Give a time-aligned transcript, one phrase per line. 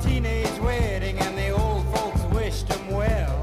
[0.00, 3.34] teenage wedding and the old folks wished him well.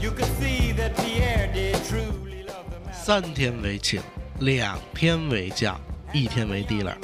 [0.00, 2.94] You could see that Pierre did truly love the man.
[2.94, 4.00] 三天为请，
[4.40, 5.80] 两天为将，
[6.12, 6.94] 一天为 dealer。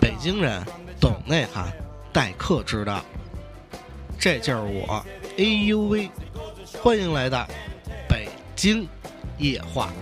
[0.00, 0.62] 北京人
[1.00, 1.72] 懂内涵，
[2.12, 3.04] 待客之道。
[4.18, 5.04] 这就是我
[5.36, 6.10] ，AUV，
[6.82, 7.46] 欢迎来到
[8.08, 8.88] 北京
[9.38, 9.92] 夜话。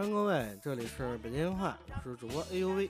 [0.00, 2.88] 欢迎各位，这里是北京夜话，我是主播 AUV。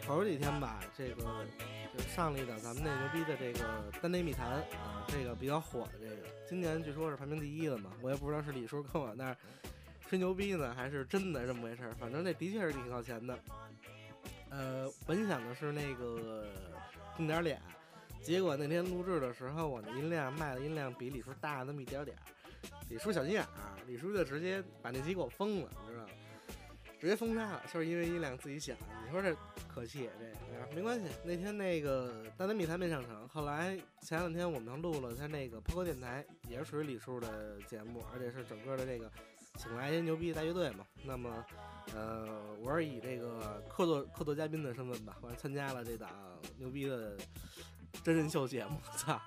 [0.00, 1.44] 头几天吧，这个
[1.92, 6.16] 就上了一档咱们那牛逼的这个单内密谈啊，这个比较火的这个，
[6.48, 9.36] 今年据说是排名第一的嘛，我也不知道是李叔跟我那儿
[10.08, 13.38] 吹牛逼呢，还是真的这么回事儿，反正这的确是挺靠前的。
[14.48, 16.46] 呃，本想的是那个
[17.14, 17.60] 定点脸，
[18.22, 22.24] 结果那天录制的时候，我的音量麦的音量比李叔大那么一点点儿。
[22.88, 23.48] 李叔小心眼儿，
[23.86, 26.10] 李叔就直接把那机给我封了，你知道吗？
[27.00, 28.72] 直接封杀了，就是因为音量自己小。
[29.04, 29.36] 你说这
[29.68, 31.10] 可气，这没关系。
[31.22, 39.10] 那天那个大内密谈没上成，后来前两天我们录了他那个抛哥电台，也是属于李叔的节目，而且是整个的这个
[39.58, 40.86] 请来一些牛逼大乐队嘛。
[41.02, 41.44] 那么，
[41.94, 46.08] 呃，我是以这个客座客座嘉宾的身份吧，我参加了这档
[46.56, 47.18] 牛逼的
[48.02, 48.80] 真人秀节目。
[48.96, 49.20] 操，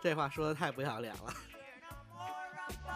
[0.00, 1.34] 这话说的太不要脸了。
[2.72, 2.92] 说.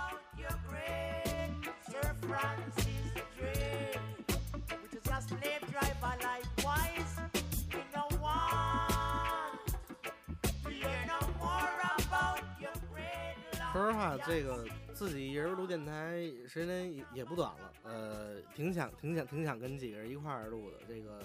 [13.87, 20.79] 实话，这个自己一人录电台时间也也不短了，呃，挺想挺想挺想跟几个人一块儿录的。
[20.89, 21.21] 这个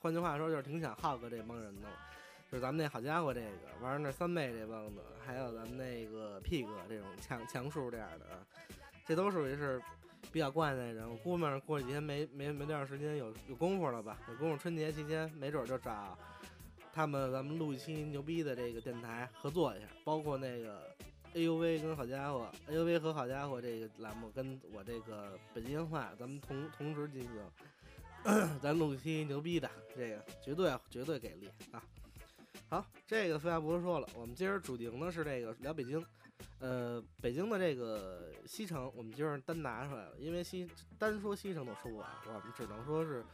[0.00, 1.88] 换句话说，就是挺想浩哥这帮人的，
[2.50, 3.48] 就是咱们那好家伙这个，
[3.80, 8.44] 完了那三妹这帮子，还有咱们那个 P 哥这种强强叔这样的，啊，
[9.06, 9.80] 这都属于是
[10.32, 11.08] 比较惯的人。
[11.08, 14.18] 我估摸着过几天没没没多长时间有有功夫了吧？
[14.28, 16.18] 有功夫春节期间没准就找
[16.92, 20.90] 他们咱们录一期牛逼的这个电台合作一下，包括那个
[21.34, 31.80] AUV 跟好家伙，AUV 和好家伙这个栏目跟我这个北京话，咱们同同时进行， 咱录一期牛逼的，这个绝对绝对给力啊！
[32.70, 36.06] 好，这个废话不多说了，我们今儿主题呢是这个聊北京，
[36.60, 43.24] 呃，北京的这个西城，我们今儿单拿出来了，因为西单说西城都说不完，我们只能说是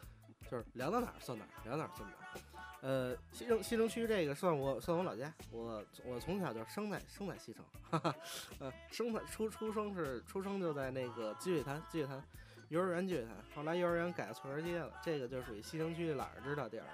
[0.51, 2.41] 就是聊到哪儿算哪儿，聊到哪儿算哪儿。
[2.81, 8.17] 呃，西城西城区这个算我算我老家，我我从小就生在生在西城，哈哈，
[8.59, 12.25] 呃，生在出出生是出生就在那个积水潭积水潭
[12.71, 16.87] 幼儿园积水潭，后来幼儿园改了翠儿街了，这个就属于西城区哪儿知道地儿。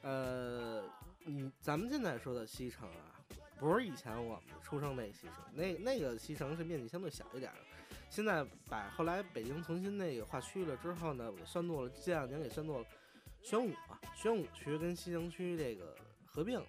[0.00, 0.82] 呃，
[1.24, 3.18] 你咱们现在说的西城啊，
[3.58, 7.50] 不是以前我们出生那西城，那那个西城是面积相对小一点。
[8.10, 12.86] 现在把后来北京重新那个划区了之后呢，我给算作了，这两年给算作了
[13.42, 15.96] 宣武啊，宣武区跟西城区这个
[16.26, 16.66] 合并了。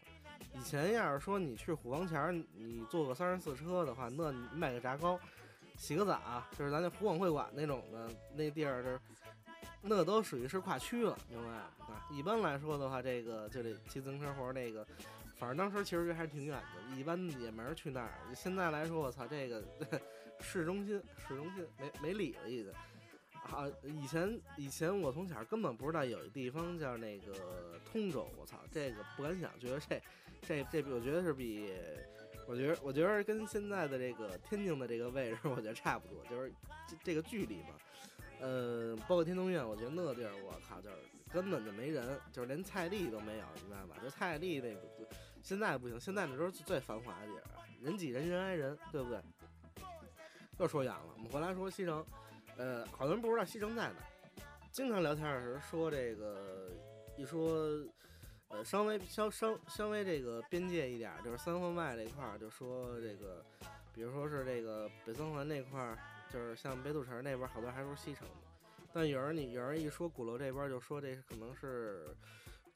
[0.53, 5.19] 以前要是说你去虎坊桥，你坐个三十四车的话，那你卖个炸糕，
[5.77, 8.99] 洗个澡，就是咱那湖广会馆那种的那地儿，是
[9.87, 11.49] 那都属于是跨区了，明白
[11.87, 12.07] 吧？
[12.09, 14.85] 一般来说的话，这个就得骑自行车或者那个，
[15.37, 18.11] 反正当时其实还是挺远的，一般也没人去那儿。
[18.35, 19.63] 现在来说，我操，这个
[20.39, 22.73] 市中心，市中心没没理了已经。
[23.43, 30.01] 啊，以前以前我从小根本不知道有一地方叫那个通州，我操，这个不敢想，觉得这
[30.41, 31.71] 这这我觉得是比，
[32.47, 36.51] 我觉得我觉得跟现在的这个天津的这个位置，我觉得差不多，就是
[36.87, 37.75] 这这个距离嘛。
[38.39, 40.95] 呃，包括天通苑，我觉得那地儿，我靠，就是
[41.31, 43.95] 根本就没人，就是连菜地都没有，明白吧？
[44.03, 44.81] 就菜地那个，
[45.41, 47.43] 现在不行，现在那时候是最繁华的地儿，
[47.81, 49.19] 人挤人，人挨人，对不对？
[50.57, 52.05] 又说远了，我们回来说西城。
[52.57, 53.95] 呃，好多人不知道西城在哪，
[54.71, 56.71] 经常聊天的时候说这个，
[57.17, 57.67] 一说，
[58.47, 63.43] 呃，稍微稍稍稍微这个边界一点，就是三环外这一块儿，就说这个，
[63.93, 65.97] 比如说是这个北三环那块儿，
[66.31, 68.33] 就是像北土城那边，好多还说西城的，
[68.93, 72.07] 但有人你有人一说鼓楼这边，就说这可能是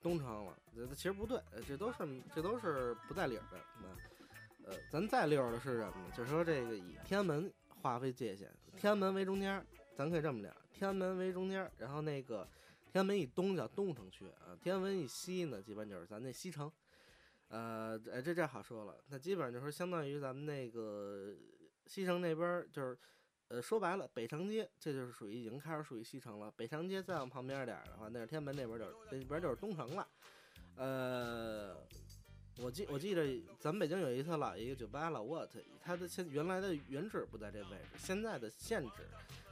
[0.01, 1.97] 东城了，这其实不对，这都是
[2.33, 3.59] 这都是不在理儿的。
[3.81, 6.11] 那，呃，咱在溜儿的是什么呢？
[6.15, 9.65] 就是说这个以天安门划为界限，天安门为中间，
[9.95, 12.47] 咱可以这么讲，天安门为中间，然后那个
[12.91, 16.71] 天安门以东叫东城区啊，天安门以西呢，基本就是咱那西城。
[17.49, 21.33] 呃，哎，这这好说了，那基本上就是相当于咱们那个
[21.87, 22.95] 西城那边，就是，
[23.49, 26.51] 呃，说白了，北长街这就是属于已经开始属于西城了。
[26.55, 30.07] 北长街再往旁边点的话，那是天安门那边就是那边就是东城了。
[30.75, 31.75] 呃，
[32.59, 35.49] 我记我记得咱们北京有一特老一个酒吧老 What，
[35.81, 39.07] 它的现原来的原址不在这位置，现在的现址，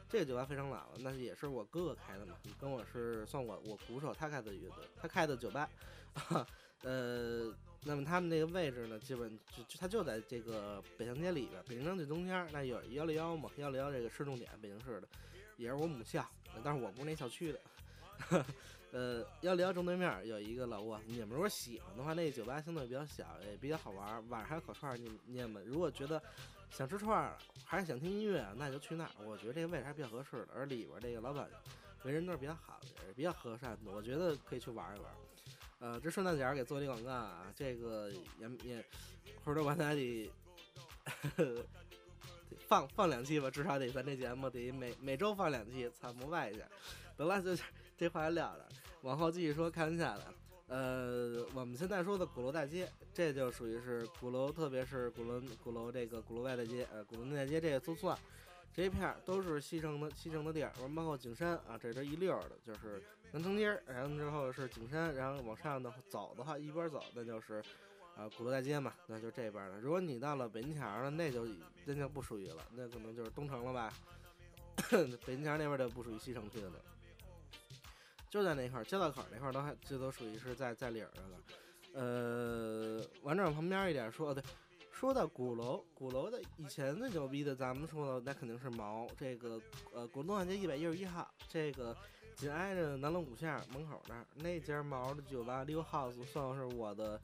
[0.07, 5.67] 这个酒吧非常老了，那也是我哥哥开的嘛，跟我是算我我鼓手，他开的乐队，他开的酒吧，
[6.83, 7.51] 呃，
[7.87, 15.07] 那么他们那个位置呢，基本就就他就在这个北向街里边，北京城最中间，那有幺零幺嘛，幺零幺这个市重点，北京市的，
[15.55, 16.23] 也是我母校，
[16.61, 17.59] 但是我不是那校区的。
[18.91, 24.29] 呃，幺零幺正对面有一个老沃，你们如果喜欢的话，那个酒吧相对比较小，也比较好玩。
[24.29, 26.21] 晚上还有烤串，你你们如果觉得
[26.69, 29.11] 想吃串，还是想听音乐，那就去那儿。
[29.25, 31.49] 我觉得这个位置还是比较合适的，而里边这个老板
[32.03, 35.11] 为人都是比较好的，也是比较和善的，我觉得可以去玩一玩。
[35.79, 38.85] 呃，这顺带点儿给做一广告啊，这个也也
[39.43, 40.31] 回头咱俩得
[42.67, 46.67] 放放两期吧，至少得咱这节目得每每周放两期，参膜拜一下。
[47.15, 47.55] 得了，就
[47.97, 48.67] 这话就撂这儿，
[49.01, 50.33] 往后继续说开玩笑的。
[50.67, 58.17] 呃，我们现在说的鼓楼大街，这就属于是鼓楼，特别是鼓楼鼓楼这个鼓楼外大街，呃，鼓楼内大街这个都算，
[58.73, 63.01] 这一片儿都是西城的西城的地儿，包括景山啊，这这一溜儿的，就是
[63.31, 67.61] 南城街，然后之后是景山，然后往上的走的话，一边走那就是
[68.15, 69.79] 啊鼓楼大街嘛，那就这边儿的。
[69.79, 71.47] 如果你到了北京桥了，那就
[71.85, 73.93] 那就不属于了，那可能就是东城了吧。
[75.25, 76.71] 北京桥那边就不属于西城区了。
[78.29, 81.39] 就在那块儿，交道口那块儿都还，这都属于是在在里儿的了。
[81.93, 84.43] 呃，完这旁边一点说，对，
[84.91, 89.07] 说到鼓楼，鼓楼的以前的牛逼的，咱们说的那肯定是毛。
[89.17, 89.59] 这个
[89.93, 91.95] 呃，鼓楼东大街一百一十一号，这个
[92.37, 97.19] 紧挨着南锣鼓巷门口那儿那家毛的酒吧 Live House 算是我的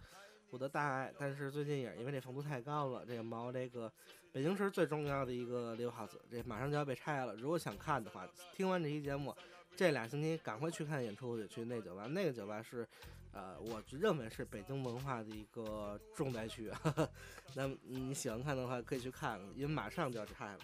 [0.49, 1.13] 我的大爱。
[1.17, 3.89] 但是最近也是因为这房租太高了，这个毛这个
[4.31, 7.35] 北京市最重要的一个 Live House，这马上就要被拆了。
[7.35, 9.33] 如果想看的话，听完这期节目。
[9.75, 12.05] 这俩星期赶快去看演出去，去那酒吧。
[12.05, 12.87] 那个酒吧是，
[13.31, 16.71] 呃，我认为是北京文化的一个重灾区。
[17.55, 20.59] 那你喜欢看的话，可以去看，因为马上就要拆了。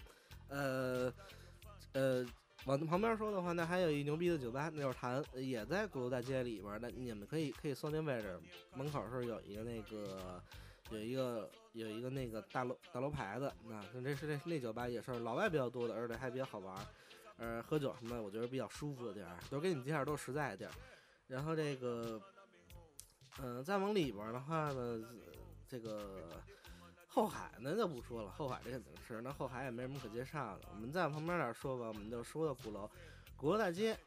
[0.46, 1.12] 呃，
[1.92, 2.24] 呃，
[2.66, 6.78] 往旁边说的话，那还有一牛逼的酒吧，那就是坛，也在鼓楼大街里边。
[6.80, 8.38] 那你们可以可以搜那位置，
[8.74, 10.42] 门口是有一个那个，
[10.90, 13.52] 有一个有一个那个大楼大楼牌子。
[13.64, 16.76] 那这是那那酒吧也是老外比较多的，而且还比较好玩。
[17.38, 20.70] 呃，喝酒什么的，我觉得比较舒服的地儿，都给你们介绍都是实在的地儿。
[21.26, 22.20] 然后这个，
[23.42, 25.02] 嗯，再往里边的话呢，
[25.66, 26.28] 这个
[27.12, 30.68] 后海那就不说了，后海这肯定是，那后海也没什么可介绍的。
[30.72, 32.88] 我们再往旁边点说吧，我们就说到鼓楼，
[33.36, 33.98] 鼓楼大街，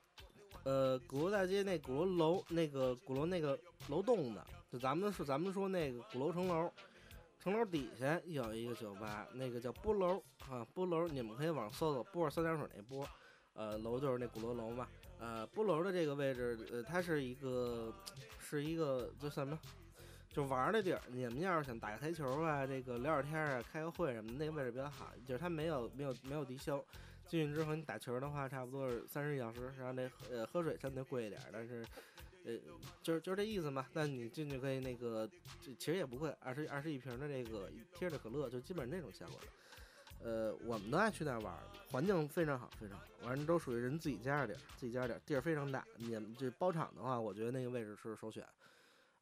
[0.64, 3.60] 呃，鼓楼大街那鼓楼楼那个鼓楼那个
[3.90, 6.72] 楼栋的，就咱们说咱们说那个鼓楼城楼，
[7.40, 13.06] 城楼底下有一个酒吧，那个叫波楼啊，波楼，你们可以网上搜搜波三点水那波。
[13.56, 14.88] 呃，楼就是那鼓楼楼嘛，
[15.20, 17.94] 呃，波楼的这个位置，呃，它是一个，
[18.40, 19.56] 是一个就什么，
[20.34, 21.00] 就玩的地儿。
[21.10, 25.14] 你们要是想打个台球啊，这个聊聊天啊，开个会什么，那个位置比较好。
[25.26, 26.84] 就是它没有没有没有低消，
[27.28, 31.86] 进去之后你打球的话，差不多是三十一小时，然后那呃喝水相对贵一点，但是
[32.46, 32.58] 呃
[33.04, 33.86] 就是就是这意思嘛。
[33.94, 35.30] 那你进去可以那个，
[35.78, 39.48] 其实也不贵，二十二十一瓶的这个贴着可乐，就基本那种效果的。
[40.26, 41.54] 呃，我们都爱去那玩，
[41.92, 43.04] 环境非常好，非常好。
[43.28, 45.86] 完了都属于人自己家的地儿，自己家地儿地儿非常大。
[45.98, 48.44] 你们这包场的话，我觉得那个位置是首选。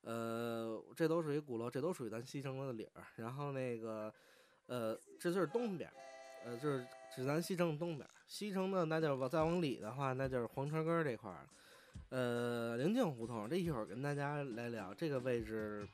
[0.03, 3.03] 呃，这都属于鼓楼，这都属于咱西城的里儿。
[3.15, 4.13] 然后那个，
[4.67, 5.91] 呃，这就是东边，
[6.43, 6.85] 呃，就是
[7.15, 8.09] 指咱西城东边。
[8.27, 11.47] 西城的那就是往再往里的话，那就是黄车根儿这块儿。
[12.09, 15.87] 呃，灵境胡同，这一会儿跟大家来聊这个位置，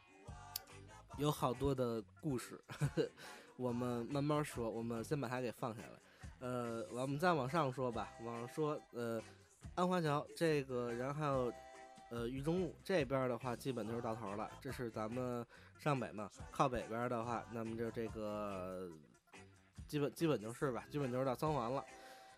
[1.18, 2.60] 有好多的故事。
[3.58, 6.00] 我们慢慢说，我们先把它给放下来。
[6.40, 9.20] 呃，我们再往上说吧，往上说，呃，
[9.74, 11.52] 安华桥这个，然后，
[12.10, 14.50] 呃，豫中路这边的话，基本就是到头了。
[14.62, 15.46] 这是咱们
[15.78, 18.90] 上北嘛，靠北边的话，那么就这个，
[19.88, 21.84] 基本基本就是吧，基本就是到三环了。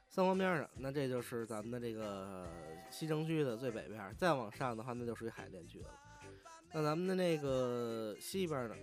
[0.10, 2.48] 三环边上，那这就是咱们的这个
[2.90, 4.12] 西城区的最北边。
[4.18, 5.90] 再往上的话，那就属于海淀区了。
[6.74, 8.76] 那咱们的那个西边呢？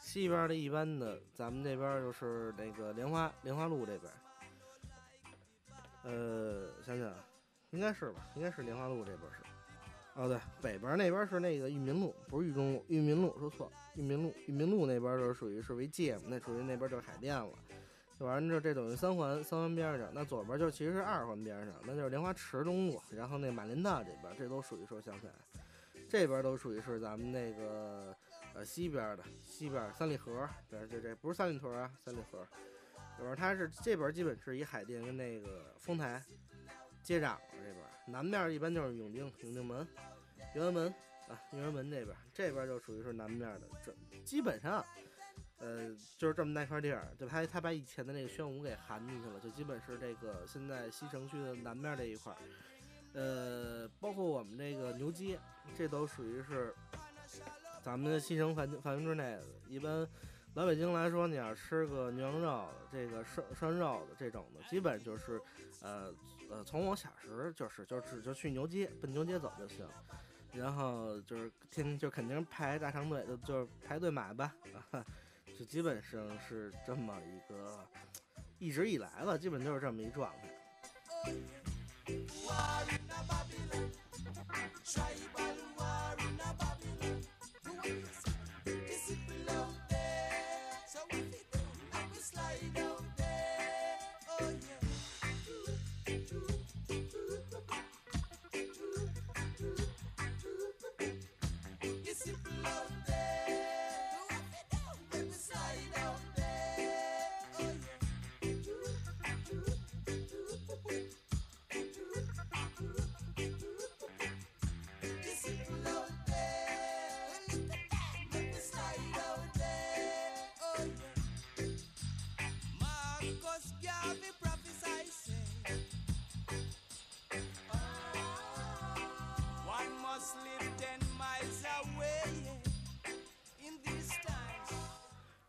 [0.00, 4.12] 西边的一般的，咱们这边就是那个莲花莲花路这边。
[6.02, 7.14] 呃，想想，
[7.70, 8.26] 应该是吧？
[8.34, 9.43] 应该是莲花路这边是。
[10.14, 17.50] 哦，对，北边那边是那个裕民路，不是裕中路，裕民路说错，裕民路，裕民路那边就属于是为界嘛，那属于那边就是海淀了。
[18.18, 25.32] 完了之后，这等于三环，三环边上，那左边就其实是二环边上，那就是莲花池中路，然后那马林道这边，这都属于说想起来，
[26.08, 28.14] 这边都属于是咱们那个。
[28.56, 32.46] 呃，西边的西边三里河，对，这这不是三里屯啊，三里河，
[33.18, 36.22] 就是它是这边基本是以海淀跟那个丰台
[37.04, 39.86] 接壤这边，南面一般就是永定永定门、
[40.54, 40.88] 永安门，
[41.28, 43.94] 啊，运河门这边，这边就属于是南面的，这
[44.24, 44.82] 基本上，
[45.58, 52.34] 呃，就是这么大块地儿，就他他把以前的那个宣武给含进去了，就基本是这个现在西城区的南面这一块，
[53.12, 55.38] 呃，包括我们这个牛街，
[55.76, 56.74] 这都属于是
[57.82, 59.38] 咱们的西城范范围之内。
[59.68, 60.08] 一般
[60.54, 65.40] 老北京来说，你要吃个牛羊肉，这个涮涮肉的这种的，基本就是，
[65.82, 66.12] 呃
[66.54, 69.84] 呃，从我小时就是就只就去牛街，奔牛街走就行。
[70.52, 74.54] 然后就是天天就肯定排大长队，就就是排队买吧，
[75.58, 77.84] 就基本上是这么一个，
[78.60, 81.34] 一直以来吧，基本就是这么一状态。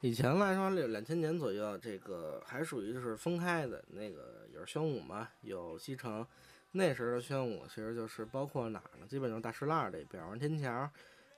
[0.06, 6.24] 以前来说，两两千年左右，这个还属于就是分开的，那个有宣武嘛，有西城。
[6.74, 9.08] 那时候的宣武其实就是包括哪儿呢？
[9.08, 10.88] 基本就是大石栏这边，望天桥，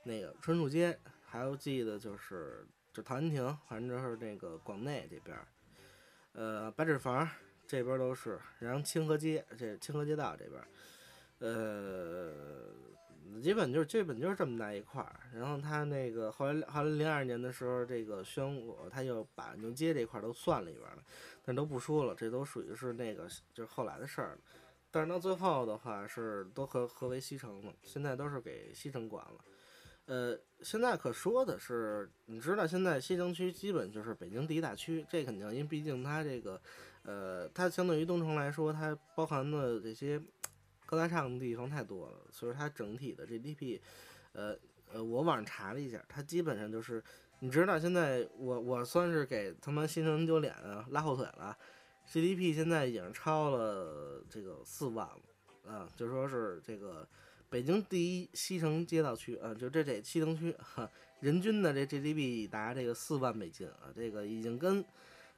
[0.02, 5.34] 那个春树街，还有记得就是就陶然亭，反正就是那个广内这边，
[6.34, 7.26] 呃，白纸坊
[7.66, 10.62] 这边都是，然后清河街这清河街道这边，
[11.38, 12.32] 呃，
[13.42, 15.20] 基本就是基本就是这么大一块儿。
[15.34, 21.02] 然后他那个后来后来零二年的时候，这个宣武他又把牛街这块儿都算里边了，
[21.44, 24.38] 但都不说了，这都属于是那个就是后来的事儿了。
[24.90, 29.44] 但是到最后的话是都合合为西城了，现在都是给西城管了。
[30.06, 36.58] 呃，现在可说的是，你知道现在西城区基本就是北京第一大区，这肯定，因为毕竟它这个，
[37.02, 40.18] 呃，它相对于东城来说，它包含的这些
[40.88, 43.78] 高大上的地方太多了，所以它整体的 GDP，
[44.32, 44.56] 呃
[44.90, 47.04] 呃，我网上查了一下，它基本上就是，
[47.40, 51.54] 你知道现在我我算是给他们西城丢脸啊拉后腿了
[52.10, 57.06] ，GDP 现在已经超了这个四万了，啊，就说是这个。
[57.50, 60.86] 北京第一西城街道区啊，就这这西城区哈，
[61.20, 64.84] 人均的这 GDP 达这个四万美金啊，这个已经跟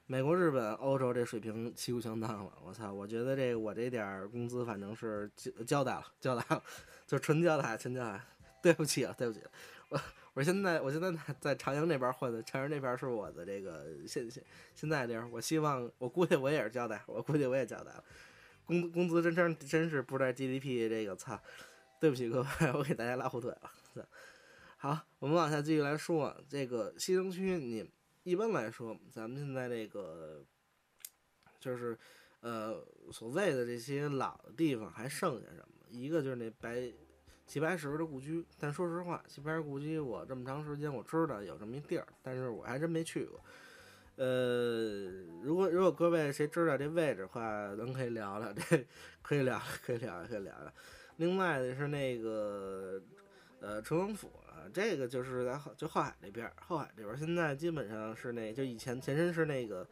[0.05, 2.51] 美国、日本、欧洲这水平旗鼓相当了。
[2.65, 6.63] 我操，我觉得这我这点工资反正是交交代了，交代了，
[7.07, 8.21] 就纯交代，纯交代。
[8.61, 9.41] 对不起啊，对不起，
[9.89, 9.99] 我
[10.33, 14.43] 我现在我现在在在长阳那边混的，长阳那边是我的这个现现
[14.75, 18.03] 现在这样，我希望我估计我也是交代，我估计我也交代了，
[18.65, 21.39] 工工资真真真是不在 GDP 这个操。
[21.99, 23.71] 对不起各位，我给大家拉后腿了。
[24.77, 27.87] 好，我们往下继续来说，这个西城区，你
[28.23, 30.43] 一般来说，咱们现在这个
[31.59, 31.97] 就是
[32.41, 35.85] 呃所谓的这些老的地方还剩下什么？
[35.89, 36.91] 一个就是那白
[37.47, 43.41] 齐白石的故居，但说实话，齐白石故居我这么长时间我知道有这么一地儿，但是我还真没去过。
[44.17, 45.09] 呃，
[45.41, 48.85] 如果如果各位谁知道这位置的话，咱可以聊聊，这
[49.21, 50.73] 可以聊，可以聊，可以聊聊。
[51.17, 53.01] 另外的是那个
[53.61, 59.87] 呃淳王府啊，这个就是在后就后海那边儿，后海这边儿现在基本上是那就以前前身是那个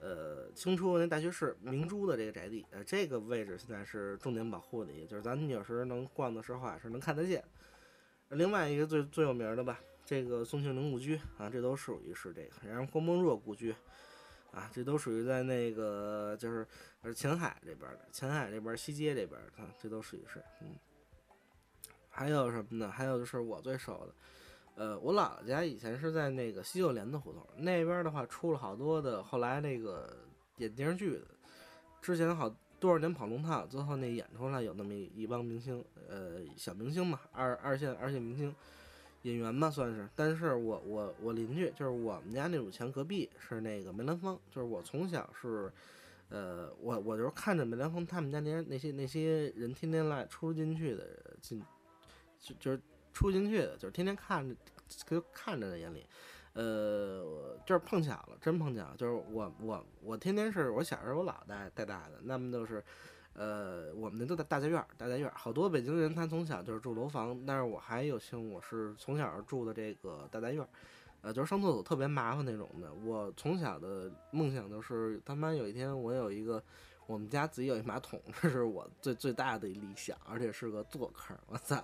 [0.00, 7.44] 呃清初那大学士明珠的这个宅地，呃这个位置现在是重点保护的，也就是咱有时能逛的时候啊是能看得见。
[8.30, 13.74] 另外一个最最有名的吧，这个宋庆龄故居啊，这都属于是这个，然后郭沫若故居。
[14.50, 16.66] 啊，这都属于在那个就是
[17.02, 20.74] 呃前海这边的，前海这边西街这边的，这都属于是嗯。
[22.18, 22.90] 还有什么呢？
[22.90, 24.14] 还有就是我最熟的，
[24.74, 30.16] 呃，我姥姥家以前是在那个西九连的胡同那边的话，出了好多的后来那个
[30.56, 31.22] 演电视剧的，
[32.02, 38.52] 之前好多少年跑龙套，最后那演出来有那么一一帮明星，呃，小明星嘛，二二线二线明星。
[39.22, 45.70] 演员吧算是，但是我我我邻居就是我们家那堵墙隔壁是那个梅兰芳，就是我从小是，
[46.28, 51.60] 呃，我我就是看着梅兰芳他们家那那些那些人天天来出进去的进，
[52.40, 52.80] 就就是
[53.12, 54.54] 出进去的，就是天天看着
[55.06, 56.06] 就看着在眼里，
[56.54, 62.82] 呃，就是碰巧了，真碰巧，就是我我我天天是我小时候我姥带带大的，那么就是。
[63.34, 70.68] 呃，我们那都在大家院儿，大家院儿，好多北京人他从小就是住楼房，但是我还有幸我是从小住的这个大家院儿，
[71.20, 72.92] 呃，就是上厕所特别麻烦那种的。
[72.92, 76.60] 我从小的梦想就是，他妈有一天我有一个，
[77.06, 81.76] 我们家自己有一马桶，这是我最最大的理想，而且是个坐坑，我操！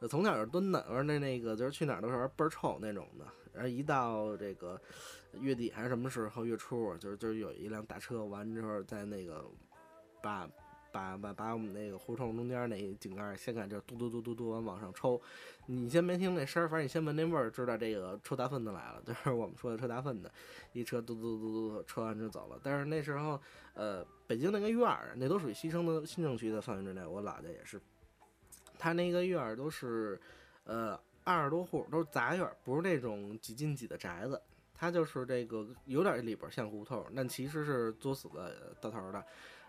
[0.00, 4.80] 我从小就蹲的，完那那个就是去哪儿都是倍儿臭那种的，然后一到这个
[5.40, 9.44] 月底还是什么时候月初，就是就是有一辆大车，完之后在那个
[10.22, 10.48] 把
[10.90, 15.20] 把把把我们那个胡同中间那井盖儿掀开就嘟嘟嘟嘟嘟往往上抽，
[15.66, 20.32] 你先没听那声儿，反正你先闻那味儿，知道这个抽大粪的来了，就是我们说的抽大粪的，
[20.72, 22.58] 一车嘟嘟嘟嘟嘟抽完就走了。
[22.62, 23.38] 但是那时候，
[23.74, 27.80] 呃，北京那个院儿，那都属于西城的新城区的范围之内，我姥家也是，
[28.78, 30.20] 他那个院儿都是，
[30.64, 34.40] 呃，二十多户，都是杂院儿，不是那种几进几的宅子。
[34.80, 39.24] 它就是这个有点里边像胡同，但其实是作死的到头的。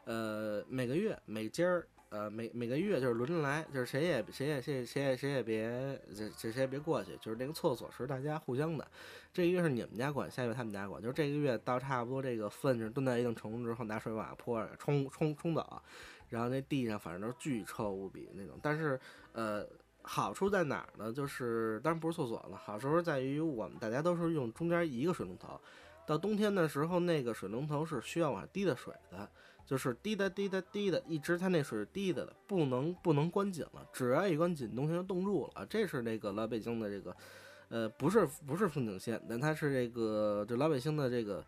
[0.05, 8.87] 呃，每个月每家儿，呃，每每个月就是轮着来，就是谁也谁也谁也谁也谁也别这这谁也别过去，就是那个厕所是大家互相的。
[9.33, 15.81] 这个月是你们家管，下月他们家管，就是这个月到差不多这个粪是蹲在一定程度之后，拿水往下泼，冲冲冲走，
[16.29, 18.57] 然后那地上反正都是巨臭无比那种。
[18.62, 19.00] 但是
[19.33, 19.67] 呃。
[20.01, 21.12] 好处在哪儿呢？
[21.12, 25.59] 就是当然不是厕所了，好处是在于我们大家都是用中间一个水龙头，
[26.07, 29.29] 到冬天的时候，那个水龙头是需要往下滴的水的，
[29.65, 35.65] 就是滴答滴答滴的，一直它那水是滴的的，不能不能关紧了，只要一关紧，冬天就冻住了。
[35.65, 37.15] 这是那个老北京的这个，
[37.67, 41.45] 呃，不是不是风景线，但它是这个就老百姓的这个。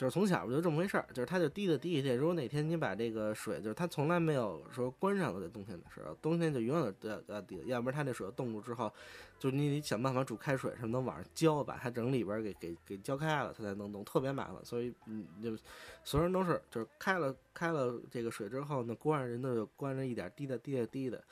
[0.00, 2.14] 就是从小就这么回事儿，就是它就滴的滴下去。
[2.14, 8.90] 如果哪天你把这个水，就是它从来没有说关上的，在冬天的时候，冬天就永远都要要滴的，要不然它这水冻住之后，
[9.38, 14.64] 就是你得想办法煮开水什么的往上浇，把它整里边儿给给给浇开了，它才能冻，特别麻烦。
[14.64, 15.54] 所以嗯，就
[16.02, 21.22] 所有人都是就是开了开了这个水之后呢，锅上人都有关着一点滴的滴的滴的，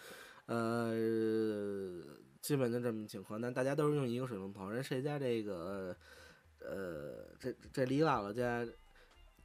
[0.44, 2.02] 呃，
[2.42, 3.40] 基本就这么情况。
[3.40, 5.96] 但大家都是用一个水龙头，人谁家这个。
[6.60, 8.66] 呃这这李姥姥家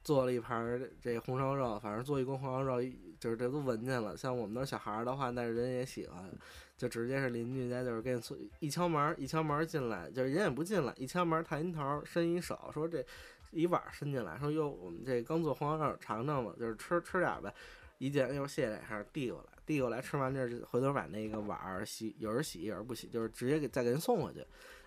[0.02, 2.82] 做了一盘这红烧肉，反正做一锅红烧肉，
[3.18, 4.16] 就是这都闻见了。
[4.16, 6.30] 像我们那小孩儿的话，那人也喜欢，
[6.76, 8.20] 就直接是邻居家，就是给你
[8.58, 13.02] 一敲门，一敲门进来，就是人也不进来，一敲门探一头，伸一手，说这
[13.50, 17.54] 一碗伸进来，说哟，我们这刚做红烧肉，尝尝吧，就是吃吃点呗。
[17.96, 24.44] 一见又谢谢，还是，递过来，递过来，吃完这回头把那个碗洗，有人洗，有人不洗，就是直接给再给人送回去，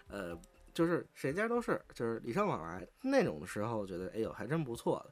[0.10, 0.38] 呃。
[0.78, 5.04] 就是谁家都是，就是礼尚往来那种的时候，我觉得哎呦还真不错。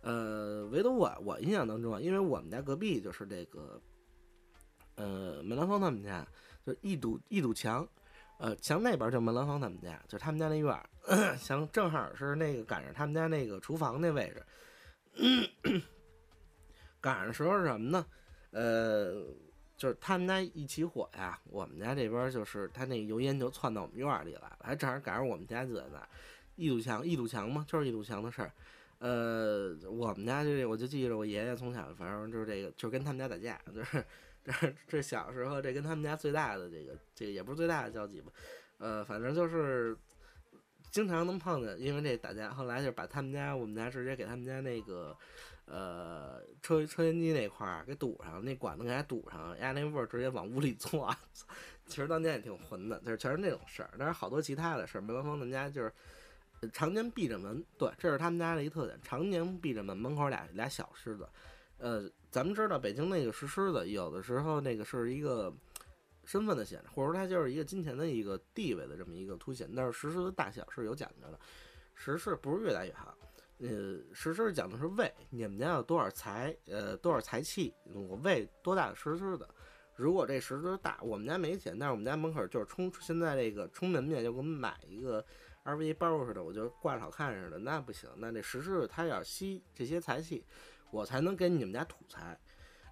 [0.00, 3.78] 呃，唯独我我印象当中啊，因为我们家隔壁就是这个，
[4.94, 6.26] 呃，梅兰芳他们家，
[6.64, 7.86] 就一堵一堵墙，
[8.38, 10.88] 呃，墙那边就梅兰芳他们家，就是他们家那院儿，
[11.36, 14.42] 墙正好是那个赶上他们家那个厨房那位置，
[16.98, 18.06] 赶上时候什么呢？
[18.52, 19.22] 呃。
[19.80, 26.06] 就是他们家一起火呀，我们家这边就是他那油烟就窜到我们院里来了，还正好赶上我们家就在那儿，
[26.56, 28.52] 一堵墙一堵墙嘛，就是一堵墙的事儿。
[28.98, 34.04] 呃，我们家就我就记着我爷爷从小反正就是这个，就是跟他们家打架，就是
[34.44, 34.52] 这
[34.86, 38.30] 这小时候这跟他们家最大的这个这个也不是最大的交集吧，
[38.76, 39.96] 呃，反正就是
[40.90, 45.16] 经常能碰见，因为这打架，后来就把他们家我们家直接给他们家那个。
[45.70, 51.16] 呃，抽抽烟机那块儿给堵上，那管子给它堵上，压那味儿直接往屋里钻。
[51.86, 53.90] 其实当年也挺混的，就是全是那种事儿。
[53.96, 55.92] 但是好多其他的事儿，梅兰芳他们家就是
[56.72, 61.28] 常年闭着门，对，这是他们家的一特点，常年闭着门，门口俩俩小狮子。
[61.78, 65.54] 呃，咱们知道北京那个石狮子，有的时候那个是一个
[66.24, 69.70] 身份的显示，或者说它就是一个金钱的一个地位的这么一个凸显。
[69.74, 71.38] 但是石狮子大小是有讲究的，
[71.94, 73.16] 石狮不是越大越好。
[73.60, 79.46] 呃，石狮讲的是胃，你们家有多少财，呃，多少财气，我胃多大的石狮子。
[79.94, 85.22] 如果这石狮大，我们家没钱，但是我们家门口就是充，现在这个充门面就给我们买一个
[85.62, 90.42] 二 V 包似的，我就挂着好看似的，那不行，那这石狮子它要吸这些财气，
[90.90, 92.40] 我才能给你们家土财。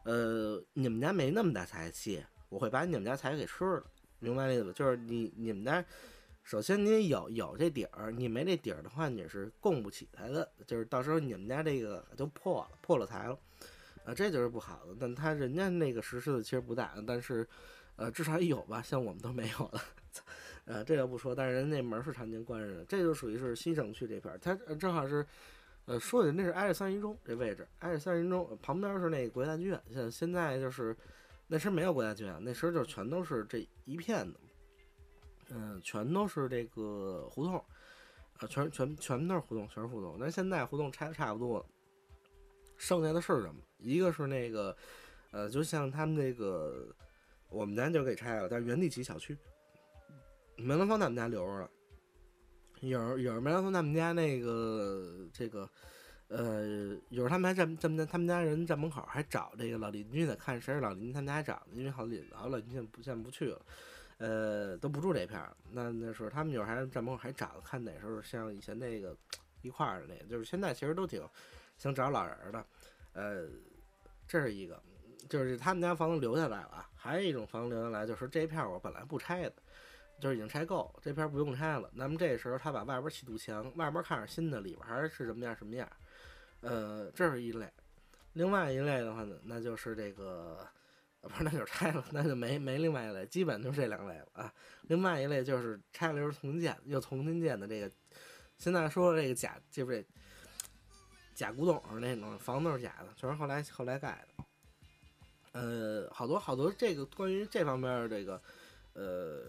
[0.05, 3.85] 呃，你们家没那么大财气，我会把你们家财给吃了，
[4.19, 4.73] 明白这意思吧？
[4.75, 5.83] 就是你你们家。
[6.49, 13.39] 首先，你有有这底儿，你没这底儿的话，你是供不起他的，就是到时候你们家这个就破了，破了财了，
[14.07, 14.97] 啊，这就是不好的。
[14.99, 17.47] 但他人家那个石狮子其实不大，但是，
[17.97, 19.81] 呃，至少有吧，像我们都没有的，
[20.65, 25.27] 呃，这个不说，但是人那门是常年关着的，这就属于是西城区这片儿，它正好是，
[25.85, 30.97] 呃，说的那是挨着三一中这位置，挨着三一中旁边是那个国家剧院，像现在就是
[31.49, 34.41] 那时没有国家剧院，那时候就全都是这一片的。
[35.51, 37.57] 嗯，全都是这个胡同，
[38.39, 40.17] 啊，全全全都是胡同，全是胡同。
[40.19, 41.67] 但是现在胡同拆的差不多了，
[42.77, 43.55] 剩下的是什么？
[43.79, 44.77] 一个是那个，
[45.31, 46.95] 呃，就像他们那个，
[47.49, 49.37] 我们家就给拆了，但是原地起小区，
[50.57, 51.71] 梅兰芳他们家留着了。
[52.81, 55.69] 有有梅兰芳他们家那个这个，
[56.29, 63.61] 呃，有时他们还站站在他们家人站门口还找这个老邻居呢，看谁是老邻居，他们家还找呢，因为好邻老老邻居不现不去了。
[64.19, 65.57] 呃，都不住这片儿。
[65.71, 69.17] 那那时候他们有还站门口还找，看哪时候像以前那个
[69.63, 71.27] 一块儿的那个，就是现在其实都挺
[71.79, 72.65] 想找老人儿的。
[73.13, 73.47] 呃，
[74.27, 74.81] 这是一个，
[75.29, 76.87] 就是他们家房子留下来了。
[76.95, 79.55] 还有一种房子留下来，就是这片儿我本来不拆的，
[80.21, 81.89] 就是已经拆够，这片儿不用拆了。
[81.95, 85.89] 那么这时候他把外边砌堵墙，外边看着新的，里边还是什么样什么样。
[86.61, 87.71] 呃，这是一类。
[88.33, 90.67] 另外一类的话呢，那就是这个。
[91.23, 94.53] 不是，那就拆了，那就没没另外一类，基本就是这两类了啊。
[94.83, 97.91] 另外一类就是拆了又重建，又重新建的这个。
[98.57, 100.05] 现在说这个假，就是
[101.35, 104.45] 假古董那种房子是假的，全是后来后来盖的。
[105.53, 108.41] 呃，好多好多这个关于这方面这个，
[108.93, 109.43] 呃，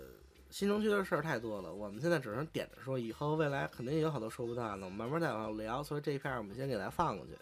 [0.50, 1.74] 新城区的事儿太多了。
[1.74, 5.84] 我们现在只能点着说，以后未来肯定也有好多说不到的，我们慢慢再往后聊。
[5.84, 7.34] 所以这一片我们先给它放过去。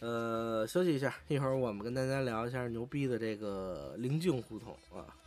[0.00, 5.19] 呃，休息一下，一会儿我们跟大家聊一下牛逼的这个灵境胡同啊。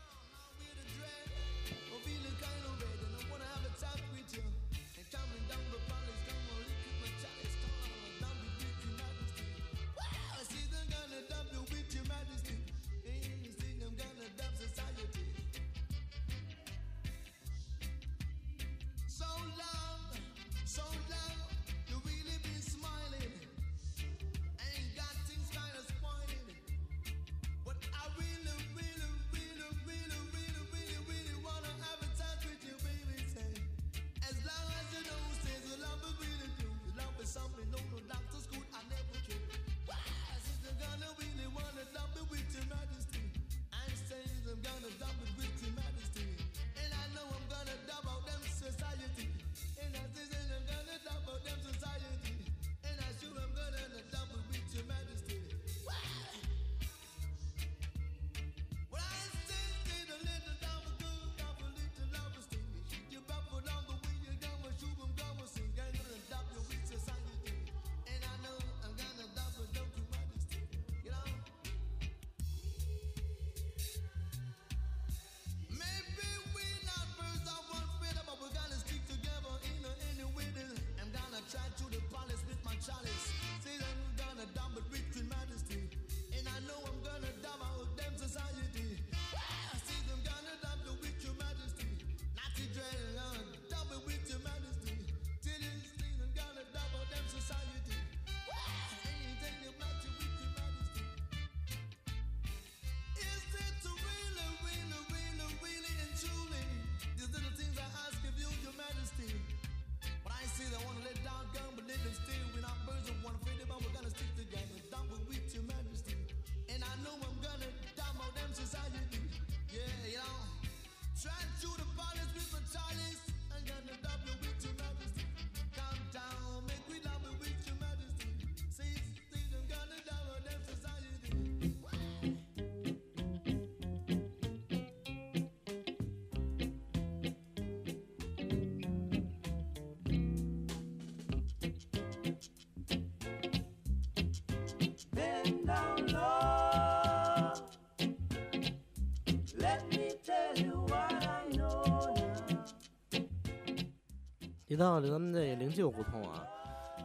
[154.65, 156.43] 提到咱们这灵鹫胡同啊，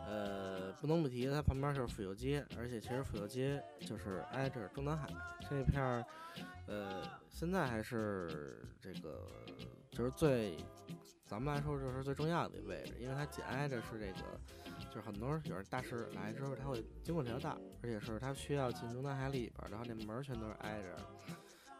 [0.06, 5.06] 呃，不能不提，它旁边就是府右街，而且其实府右街就是挨着中南海
[5.50, 6.02] 这片儿，
[6.66, 9.26] 呃，现在还是这个
[9.90, 10.56] 就是最，
[11.26, 14.40] 咱们来说就是最重要的一位置，因为它紧挨着是这个，
[14.88, 20.96] 就是很多人有人大师来之后，他会经过这条道，而且是他需要进中南海里边，然后那门全都是挨着。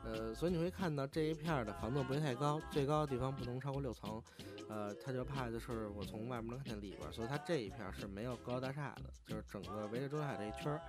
[0.05, 4.23] 呃，所以你会看到这一片的房子不会太高，最高的地方不能超过六层。
[4.69, 10.81] 呃，他就怕就是我从外面能看见里边，所以它这一片是没有高楼大厦的，就是整个围着中南海这一圈儿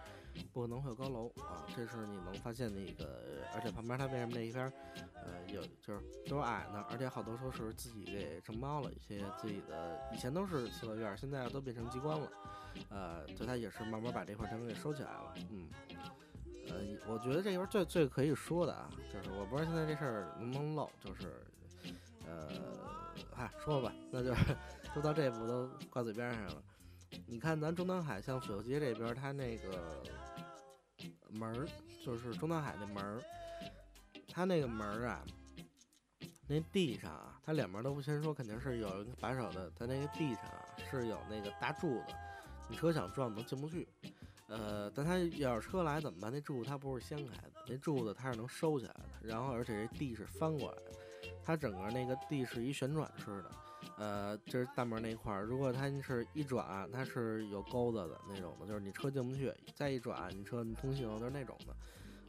[0.52, 3.20] 不可能会有高楼啊，这是你能发现的一个。
[3.54, 4.72] 而且旁边它为什么那一边，
[5.16, 12.32] 呃，有就是都矮呢，而且好多说是自己给承包了一些自己的，以前都是四合院，现在都变成机关了。
[12.90, 15.68] 呃，就它也是慢慢把这块儿全给收起来了，嗯。
[16.68, 16.76] 呃，
[17.08, 21.42] 我觉得这边最最可以说的啊，就是我不知道现在这事儿能不能漏，就是，
[22.28, 22.48] 呃，
[23.34, 24.32] 嗨，说吧，那就
[24.94, 26.62] 都到这步都挂嘴边上了。
[27.26, 30.04] 你看咱中南海像府右街这边，它那个
[31.32, 31.68] 门儿
[32.04, 33.22] 就是中南海那门儿，
[34.28, 35.26] 它那个门儿啊，
[36.48, 42.16] 那地上啊，它两边都不先说，肯定是有一个把手的，它那个地上啊是有那个大柱子，
[42.68, 43.88] 你车想撞都进不去。
[44.48, 46.32] 呃，但它要是车来怎么办？
[46.32, 50.92] 那柱子它不是掀开的，那柱子它是能收起来的，然后而且这地是翻过来的，
[51.44, 53.52] 它整个那个地是一旋转式的。
[53.98, 61.76] 呃，就是大门那块儿，如果它是一转，它是有钩子的那种的，就是你车进不去，再一转，你车你通行就是那种的，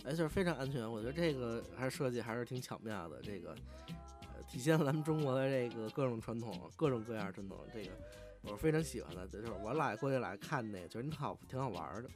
[0.05, 0.91] 哎，就是非常安全。
[0.91, 3.55] 我觉得这个还是设计还是挺巧妙的，这个
[3.89, 7.91] 呃体现了咱们中国的这个各种传统，各种各样传统，这个
[8.43, 9.27] 我是非常喜欢的。
[9.29, 12.11] 就是我俩过去来看那个，就是挺好挺好玩的。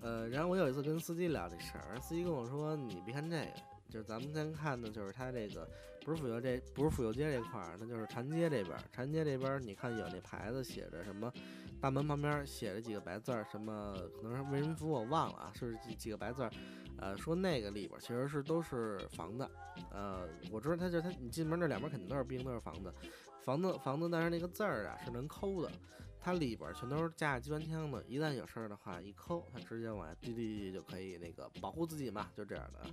[0.00, 3.52] 呃，然后我有一次跟司机聊这事儿，司机跟我说，你别看这个，
[3.90, 5.68] 就是咱们先看的就是它这个。
[6.06, 8.80] 不是府右这，不是府右街这块儿，那就是长安街这边儿。
[8.92, 11.32] 长安街这边，你看有那牌子写着什么，
[11.80, 16.50] 大门旁边写着几个白字儿，什么可能是为人服我忘了啊，是几几个白字儿，
[16.96, 19.50] 呃，说那个里边其实是都是房子，
[19.90, 22.94] 呃，我知道它就它，你进门那两边肯定都是冰，都是房子，
[23.42, 25.72] 房子房子，但是那个字儿啊是能抠的，
[26.20, 32.88] 它里边全都是架机关枪的，一旦有事儿的话，一抠它直接往下滴滴滴就可以那个保护自己嘛，就这样的。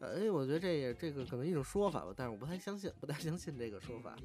[0.00, 4.16] 哎，我觉得这也这个可能一种说法吧，但是我不太相信，不太相信这个说法，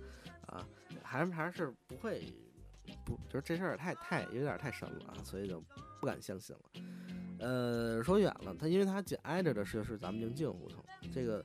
[0.48, 0.68] 啊，
[1.02, 2.24] 还是还是不会，
[3.06, 5.64] 不就是这事儿太太有点太神了啊，所以就
[6.00, 6.62] 不敢相信了。
[7.40, 11.44] 呃，说远了，它因为它紧挨着的是是咱们宁静胡同，这个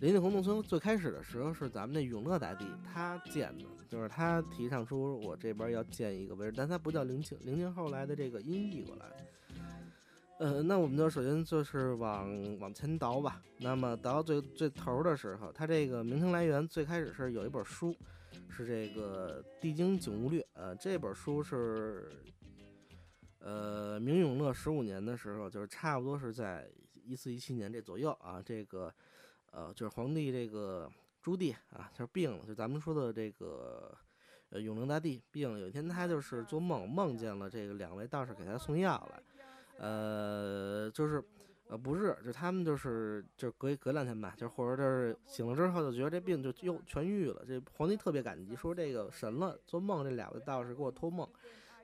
[0.00, 9.06] 临近胡同村最开始的时候是咱们那永乐大帝他建的，就是他提倡出我这边要建一个位置，但它不叫临静，临静后来的这个音译过来。
[10.38, 13.42] 呃，那我们就首先就是往往前倒吧。
[13.58, 17.96] 那么倒到最最头的时候，它这个名称来源最开始是有一本书，
[18.50, 20.42] 是这个《地经景物略》。
[20.52, 22.10] 呃，这本书是
[23.38, 26.68] 呃明永乐十五年的时候，就是差不多是在
[27.02, 28.42] 一四一七年这左右啊。
[28.44, 28.92] 这个
[29.52, 30.90] 呃就是皇帝这个
[31.22, 33.96] 朱棣啊，就是病了，就咱们说的这个
[34.50, 35.58] 呃永乐大帝病了。
[35.58, 39.22] 有一天他就是做梦，梦见了这个两位道士给他送药来。
[39.78, 41.22] 呃，就是，
[41.68, 47.44] 呃，不是，就他们就是就隔一隔两天吧，就或者就是醒了之后就觉得这病就又痊愈了。
[47.46, 51.28] 这皇帝特别感激，说这个神了，做梦这两位道士给我托梦，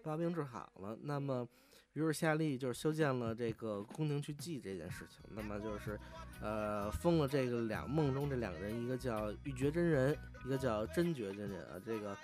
[0.03, 0.97] 把病治好了。
[1.03, 1.47] 那么，
[1.93, 5.21] 于是下令就是修建了这个宫廷去祭这件事情。
[5.35, 5.99] 那么就是，
[6.41, 11.81] 呃，封了这个两梦中这两个人，一个叫玉觉真人，一个叫真觉真人啊。
[11.85, 12.17] 这个。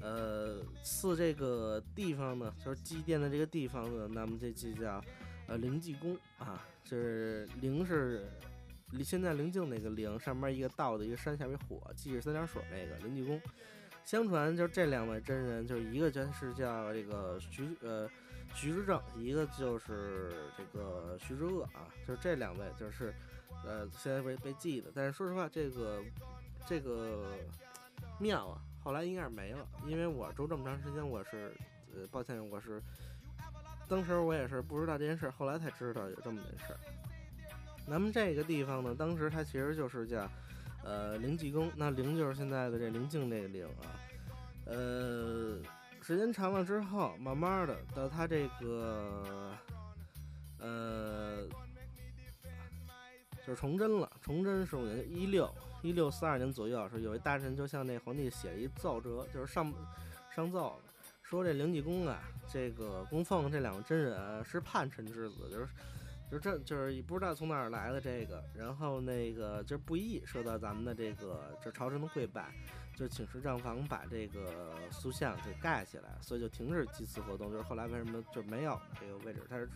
[0.00, 5.00] 呃，赐这个地方呢，就是祭奠的这个地方呢，那么这就叫
[5.46, 8.26] 呃灵济宫啊，就是灵是
[9.04, 13.40] 现在灵境那个灵，上面一个道的一个山，下面火，济是三点水那个灵济宫。
[14.04, 18.10] 相传就是这两位真人，就是一个就是叫这个徐呃
[18.54, 23.14] 徐之正，一个就是这个徐之恶啊，就是这两位就是
[23.64, 24.90] 呃现在被被祭的。
[24.92, 26.02] 但是说实话，这个
[26.66, 27.36] 这个
[28.18, 28.60] 庙啊。
[28.82, 31.54] 后来应该是没了，因为我住这么长时间，我是，
[31.94, 32.82] 呃，抱歉，我是，
[33.88, 36.74] 当时我也是不知道这件事，后来才知道有这么件事。
[37.88, 40.28] 咱们这个地方呢，当时它其实就是叫，
[40.84, 43.86] 呃，灵济宫，那灵就是现在的这灵境这个灵啊，
[44.66, 45.58] 呃，
[46.00, 49.52] 时间长了之后，慢慢的到它这个，
[50.58, 51.46] 呃，
[53.46, 55.52] 就是崇祯了，崇祯十五年，一六。
[55.82, 59.72] 一六四二年左右，是有一大臣就向那皇帝写了一奏折，就是上
[60.30, 60.80] 上奏，
[61.22, 65.68] 说这灵济宫啊，这个供奉这两个真人是叛臣之子，就是
[66.30, 72.54] 就是这就是不知道从哪儿来的这个，然后那个就是不宜受到咱们的这个这朝臣的跪拜，
[72.96, 77.50] 就请示账房把这个塑像给盖起来，所以就停止祭祀活动。
[77.50, 79.68] 就是后来为什么就没有这个位置，它是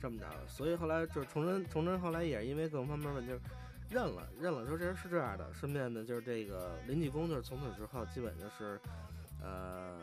[0.00, 3.32] 这么着，所以后来就崇祯崇祯后来也因为各方面问题。
[3.92, 5.52] 认了，认了，说这人是这样的。
[5.52, 8.80] 顺便呢，就是这个临济宫，就是从此之后基本就是，
[9.42, 9.98] 呃，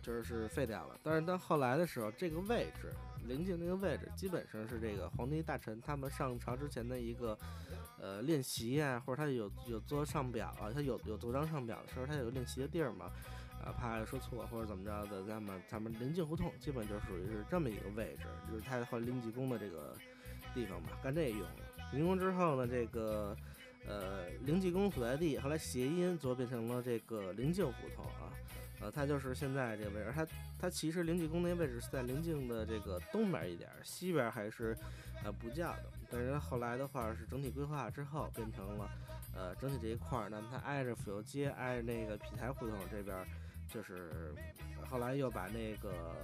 [0.00, 0.96] 就是废掉了。
[1.02, 2.92] 但是到后来的时候，这个位置，
[3.26, 7.36] 临近那个位置，基本上是这个皇帝大臣他们上朝之前的一个，
[7.98, 13.06] 呃，练习啊，或者他有有做上表啊，他有有做张上表的时候，他有练习的地儿嘛，
[13.64, 19.96] 啊，怕说错或者怎么着的，那么咱们临近胡同基本就属于是这么一个位置，就是他后来临济宫的这个
[20.54, 21.40] 地方吧，干这用
[21.92, 21.98] 了。
[21.98, 23.36] 灵宫之后呢，这个，
[23.86, 28.32] 呃，灵济宫所在地后来谐音，最后变成了这个灵境胡同啊，
[28.80, 30.12] 呃，它就是现在这个位置。
[30.14, 30.26] 它
[30.58, 34.76] 它其实灵济宫那个位置是在灵境的这个东边一点，西边还是
[35.22, 35.84] 呃不叫的。
[36.10, 38.90] 但是后来的话是整体规划之后变成了，
[39.34, 43.16] 呃，整体这一块儿，那么它挨着府右街，挨着那个劈台胡同这边，
[43.68, 44.34] 就是
[44.88, 46.14] 后来又把那个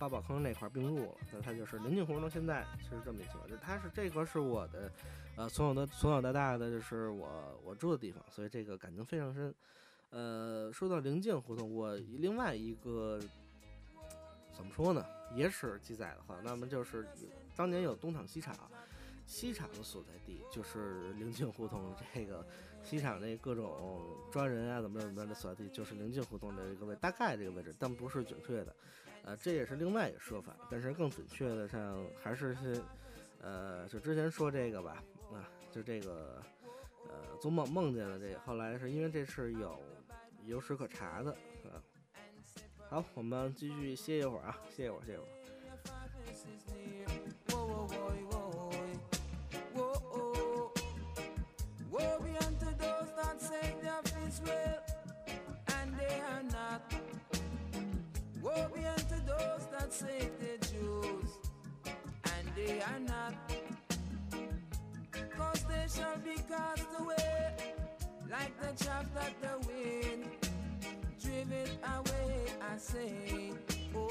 [0.00, 4.90] 八宝坑那块并入了，那它就是临近胡同，现在其实这么一情况，就是它是这个是我的，
[5.36, 9.54] 呃，从小的从小到大的就是我我住的地方，所以这个感情非常深。
[10.08, 13.20] 呃，说到临近胡同，我另外一个
[14.50, 17.06] 怎么说呢，野史记载的话，那么就是
[17.54, 18.56] 当年有东厂西厂，
[19.26, 22.42] 西厂的所在地就是临近胡同这个。
[22.82, 24.00] 西厂那各种
[24.32, 28.74] 抓人啊，怎么怎么的所在地，就是临近胡同的一个位，大概这个位置，但不是准确的，
[29.24, 32.82] 呃，这也是另外一个说法，但是更准确的上还是是，
[33.40, 35.02] 呃，就之前说这个吧，
[35.32, 36.42] 啊，就这个，
[37.08, 39.78] 呃，做梦梦见了这个，后来是因为这是有
[40.44, 41.30] 有史可查的，
[41.64, 41.82] 啊，
[42.88, 45.28] 好，我们继续歇一会儿啊，歇一会儿，歇一会儿。
[51.90, 53.74] Woe be unto those that say
[55.66, 57.09] and they are not.
[58.42, 61.30] Woe be unto those that say they're Jews,
[62.24, 63.34] and they are not.
[65.36, 67.54] Cause they shall be cast away
[68.30, 70.24] like the chaff that the wind
[71.20, 72.46] driven away.
[72.60, 73.52] I say,
[73.94, 74.08] oh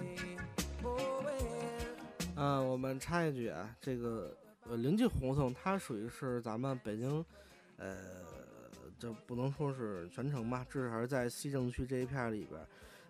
[0.00, 0.40] yeah,
[0.84, 2.36] oh well.
[2.36, 4.36] 嗯，我们插一句啊，这个
[4.68, 7.24] 呃临近胡同，它属于是咱们北京，
[7.78, 7.96] 呃，
[8.98, 12.66] 就不能说是全城吧，至少是在西城区这一片儿里边儿，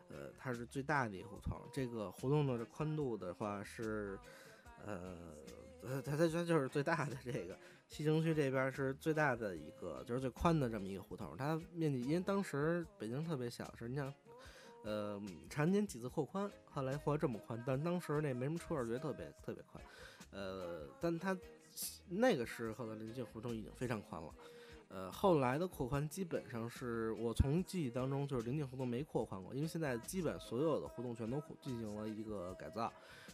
[0.09, 1.61] 呃，它是最大的一个胡同。
[1.73, 4.19] 这个胡同的宽度的话是，
[4.85, 5.35] 呃，
[5.83, 11.37] 它它它就是最大的这个西城区这边是最大的一个，就是最宽的这么一个胡同。
[11.37, 14.12] 它面积，因为当时北京特别小，是你想。
[14.85, 19.83] 呃，常年几次扩宽，后来扩这么宽，但当时那没什么车，觉得特别特别宽。
[20.31, 21.37] 呃，但它
[22.09, 24.33] 那个时候的临近胡同已经非常宽了。
[24.88, 32.92] 呃，后来的扩宽基本上是我从记忆当中就是临近胡同没扩宽过，因为现在基本所有的胡同全都进行了一个改造，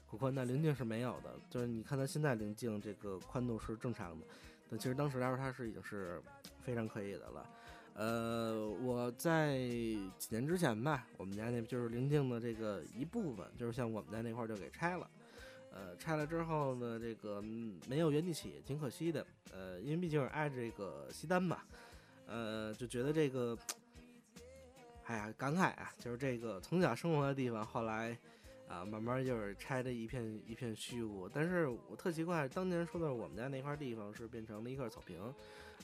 [0.09, 1.35] 扩宽，但临近是没有的。
[1.51, 4.27] 就是你看它现在临近这个宽度是正常的，
[4.71, 6.23] 但其实当时来说它是已经是
[6.63, 7.47] 非常可以的了。
[7.95, 9.59] 呃，我在
[10.17, 15.07] 几年之前吧，我们家那就是临近的这个一部分，就是像我们家那块就给拆了。
[15.75, 17.41] 呃，拆了之后呢，这个
[17.89, 19.27] 没有原地起，挺可惜的。
[19.53, 21.63] 呃，因为毕竟是挨着这个西单嘛，
[22.27, 23.57] 呃，就觉得这个，
[25.05, 28.17] 哎呀，感慨啊，就是这个从小生活的地方，后来
[28.69, 31.29] 啊，慢慢就是拆的一片一片虚无。
[31.29, 35.19] 但是我特奇怪，当年说的我们家那块地方是变成了一块草坪。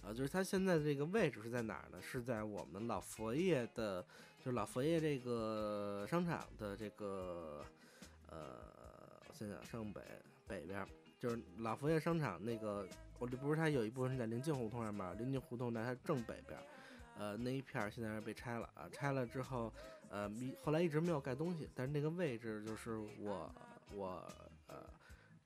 [0.05, 2.01] 啊，就是它现在的这个位置是在哪儿呢？
[2.01, 4.01] 是在我们老佛爷的，
[4.39, 7.65] 就是老佛爷这个商场的这个，
[8.31, 8.78] 呃，
[9.41, 10.01] 我想想，上北
[10.49, 10.85] 北边，
[11.21, 12.85] 就是老佛爷商场那个，
[13.21, 16.59] 我这不是它有一部分是在临近胡同上面，临近胡同在它正北边，
[17.17, 19.73] 呃，那一片儿现在是被拆了啊，拆了之后，
[20.11, 20.29] 呃，
[20.61, 23.49] 后来一直没有盖东西，但是那个位置就是我
[23.95, 24.27] 我
[24.67, 24.85] 呃，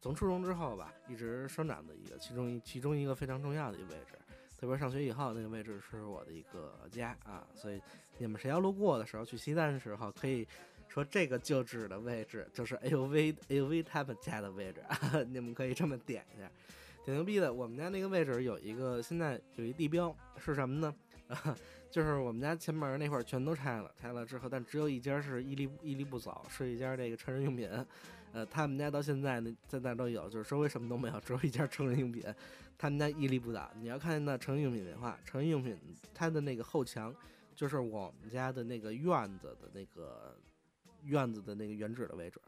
[0.00, 4.18] 从初中之后吧，一直生长的一个其中一其中一个非常重要的一个位置。
[4.58, 7.82] 特别上学以后，那个位置是我的一个家啊，所以
[8.16, 10.46] 你们谁要路过的时候，去西单的时候，可以
[10.92, 14.82] 说这个旧址的位置就是 A U V A U V 他们家的位置，
[15.32, 16.50] 你们可以这么点一下，
[17.02, 17.50] 挺牛逼的。
[17.50, 20.94] 我们家那个位置有一个，现在有一地标是什么呢？
[21.90, 27.70] 就是我们家前门那块儿全都拆了，拆了之后，但只有一家是屹立屹立不走，是一家这个成人用品。
[28.34, 32.22] 呃，他们家到现在呢，在那都有，就是周围什么都没有，只有一家成人用品。
[32.76, 33.70] 他们家屹立不倒。
[33.78, 35.78] 你要看那成人用品的话，成人用品
[36.12, 37.14] 它的那个后墙，
[37.54, 40.36] 就是我们家的那个院子的那个
[41.04, 42.40] 院子的那个原址的位置，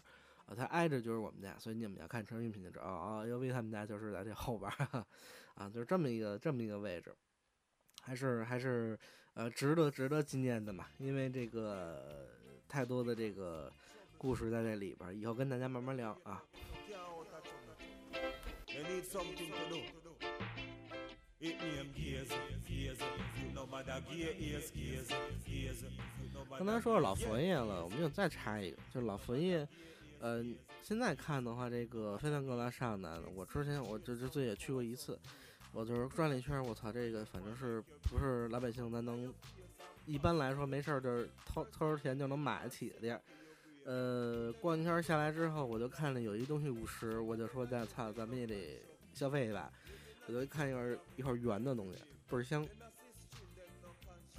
[0.47, 5.05] 啊，它挨着就是我们家，所以你们要看成人用品就知道啊，尤为他们家就是在这后边儿，
[5.55, 7.15] 啊，就是这么一个这么一个位置，
[8.03, 8.99] 还是还是
[9.35, 12.29] 呃值得值得纪念的嘛，因为这个
[12.69, 13.73] 太多的这个
[14.19, 16.43] 故事在这里边儿，以后跟大家慢慢聊啊。
[21.45, 21.93] It name
[23.53, 24.01] no matter
[26.57, 29.69] 刚才说是老佛爷了，我们就再插一个，就是老佛爷，
[30.21, 30.43] 呃，
[30.81, 35.19] 现在看的话，这个飞弹哥拉上南，我之前我这这最也去过一次，
[35.73, 39.31] 我就是转了一圈，我操，这个反正是不是老百姓咱能，
[40.07, 43.21] 一般来说没事儿就是掏掏点钱就能买得起的地儿。
[43.85, 48.81] 呃，逛一圈下来之后，我就看了有一东西五十，我就说咱操，咱们也得
[49.13, 49.71] 消费吧。
[50.27, 51.99] 我就看一会一会儿圆的东西，
[52.29, 52.67] 倍儿香。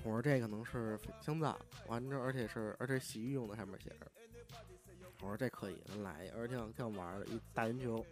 [0.04, 1.58] 我说这可能是香皂，
[1.88, 4.12] 完了之后而且是而且洗浴用的，上面写着。
[5.22, 8.06] 我说这可以，咱来，而且挺挺好玩的，一大圆球。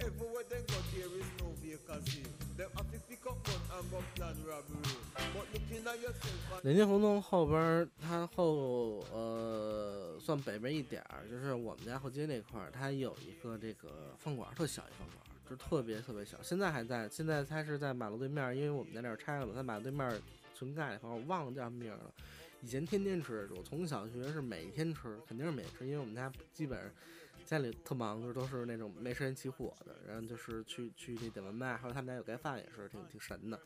[0.00, 2.22] Everywhere they go, there is no vacancy.
[2.56, 4.96] Them have to pick up gun and go plan robbery.
[5.32, 16.36] But looking at yourself and 临近胡同后边儿，它后呃算北边一点儿，就是我们家后街那块儿，它有一个这个饭馆儿，特小一饭馆儿，就特别特别小。
[16.42, 20.20] 现在还在，现在它是在马路对面儿，因为我们家那儿拆了嘛，它马路对面儿
[20.54, 22.12] 存在的饭馆儿，我忘了叫什么名了。
[22.64, 26.90] 以前天天吃，我从小学是每天吃，肯定是每天吃，因为我们家基本上
[27.44, 33.60] 家里特忙，就都是那种没时间起火的，然后就是去去那点外卖，还有他们家有盖饭也是挺挺神的。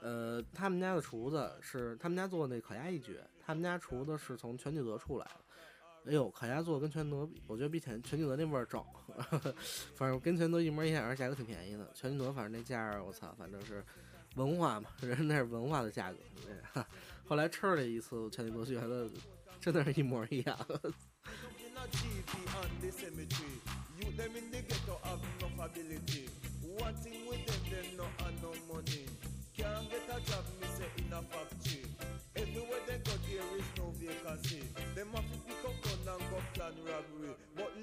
[0.00, 6.10] 呃，他们家的厨子是他们家做那烤鸭一绝，他们家厨子是从全聚德出来的。
[6.10, 8.84] 哎呦，烤鸭做跟全聚德比，我觉得比全全聚德那味儿重，
[9.94, 11.88] 反正跟全聚德一模一样，而且价格挺便宜的。
[11.94, 13.84] 全聚德反正那价儿，我操，反正是
[14.34, 16.18] 文化嘛， 人那是文化的价格。
[16.44, 16.84] 对哈
[17.26, 19.10] 后来吃了一次，我差点过去，觉得
[19.60, 20.58] 真的是一模一样。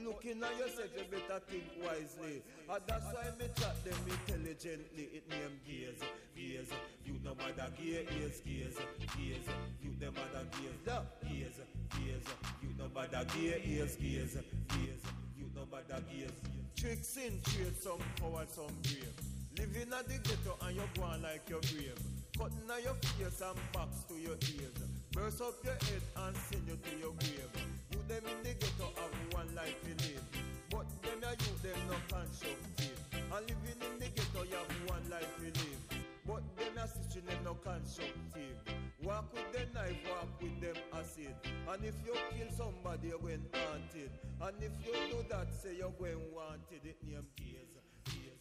[0.04, 2.42] Looking at yourself, you better think wisely.
[2.70, 5.10] And that's why me chat them intelligently.
[5.14, 6.02] It name gaze,
[6.36, 6.72] gaze.
[7.06, 8.78] You no matter gaze, gaze, gaze,
[9.18, 9.48] gaze.
[9.84, 10.46] You no matter
[10.86, 11.60] no gaze,
[11.92, 12.28] gaze.
[12.64, 14.38] You no matter gaze, gaze, gaze,
[14.70, 15.04] gaze.
[15.38, 16.32] You no matter gaze.
[16.76, 19.14] Tricks in trade, some power, some brave.
[19.58, 22.00] Living at the ghetto and you go on like your grave.
[22.38, 24.80] Cutting at your face and box to your ears.
[25.12, 27.52] Burst up your head and send you to your grave.
[27.92, 29.14] You them in the ghetto have
[29.56, 30.26] life to live.
[30.70, 32.98] But them a you them no constructive.
[33.14, 35.82] And living in the ghetto you have one life to live.
[36.26, 38.56] But them a situation them no constructive.
[39.04, 41.36] Walk with the knife, walk with them acid.
[41.68, 44.12] And if you kill somebody, you going haunted.
[44.40, 46.86] And if you do that, say you're going wanted.
[46.86, 47.76] It name gaze,
[48.06, 48.38] gaze.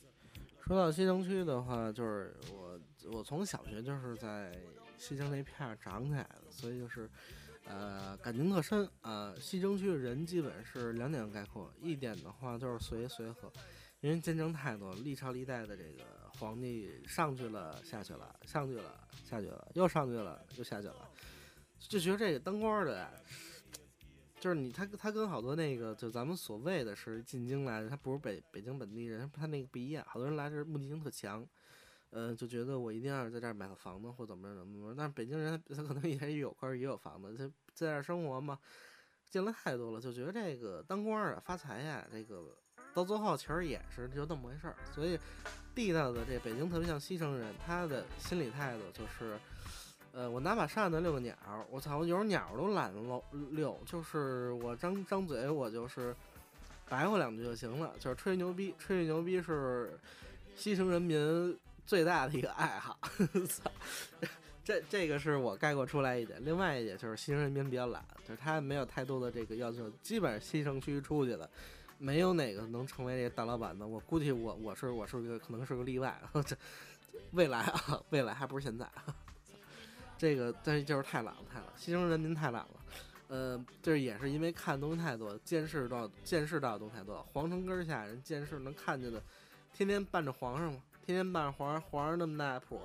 [0.67, 2.79] 说到西城区的话，就是我
[3.11, 4.53] 我从小学就是在
[4.99, 7.11] 西城那片儿长起来的，所以就是
[7.65, 13.53] 呃感情特深啊、西城区的人基本是两点概括，一点的话就是随随和，
[14.01, 16.05] 因为见证太多，历朝历代的这个
[16.39, 21.09] 皇帝上去了下去了，上去了下去了，又上去了又下去了，
[21.79, 23.11] 就觉得这个当官的呀。
[24.41, 30.03] 就是你，他他跟好多那个，就咱们所谓的是进京来的，他不是北北京本地人，他那个不一样。
[30.09, 31.47] 好多人来这目的性特强，
[32.11, 34.95] 呃，就觉得我一定要在这儿买个房子或怎么着怎么着。
[34.97, 37.45] 但是北京人他可能也有块儿也有房子，他
[37.75, 38.59] 在这儿生活嘛，
[39.31, 42.45] 见了太多了，就觉得这个当官儿啊发财呀，这个
[42.93, 44.77] 到最后其实也是就那么回事儿。
[44.95, 45.19] 所以
[45.75, 49.39] 地道的这北京特别像西城人，他的心理态度就是。
[50.13, 56.13] 呃，我拿把扇子遛个鸟儿，我操，我有时候鸟儿都懒得遛遛，就是我张张嘴，我就是
[56.89, 59.97] 白话两句就行了，就是吹牛逼，吹牛逼是
[60.57, 61.57] 西城人民
[61.91, 62.97] 最大的一个爱好。
[64.63, 71.51] 这这个是我概括出来一点，另外一点就是西城人民比较懒，就是他没有太多的这个要求，基本上西城区出去的。
[71.99, 76.17] 没有哪个能成为这个大老板的，我估计我我是我是个可能是个例外，
[76.47, 76.57] 这
[77.33, 78.89] 未来啊，未来还不是现在。
[80.17, 82.71] 这个但是就是太懒了，太懒了，西城人民太懒了。
[83.27, 87.21] 呃，这也是因为看东西太多，见识到见识到的东西太多。
[87.33, 89.21] 皇城根下人见识能看见的，
[89.73, 90.81] 天天伴着皇上嘛，
[91.15, 92.81] 天天伴着皇上，皇上那么大谱，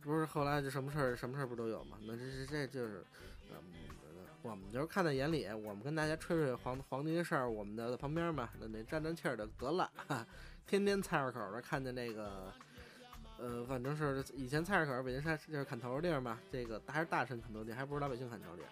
[0.00, 1.98] 不是后来就什么事儿什么事儿不都有嘛？
[2.06, 3.04] 那这这这就是，
[3.50, 3.56] 嗯，
[4.42, 10.26] 我们就是看在眼里，我们跟大家吹吹皇皇帝的事儿，我们在旁边嘛，那那站站气儿的得了，哈
[10.66, 12.52] 天天菜市口的看见那个。
[13.38, 18.62] 呃，反正是以前菜市口北京菜就是砍头的地儿嘛，这个还是大臣砍头地，还不是老百姓砍头地。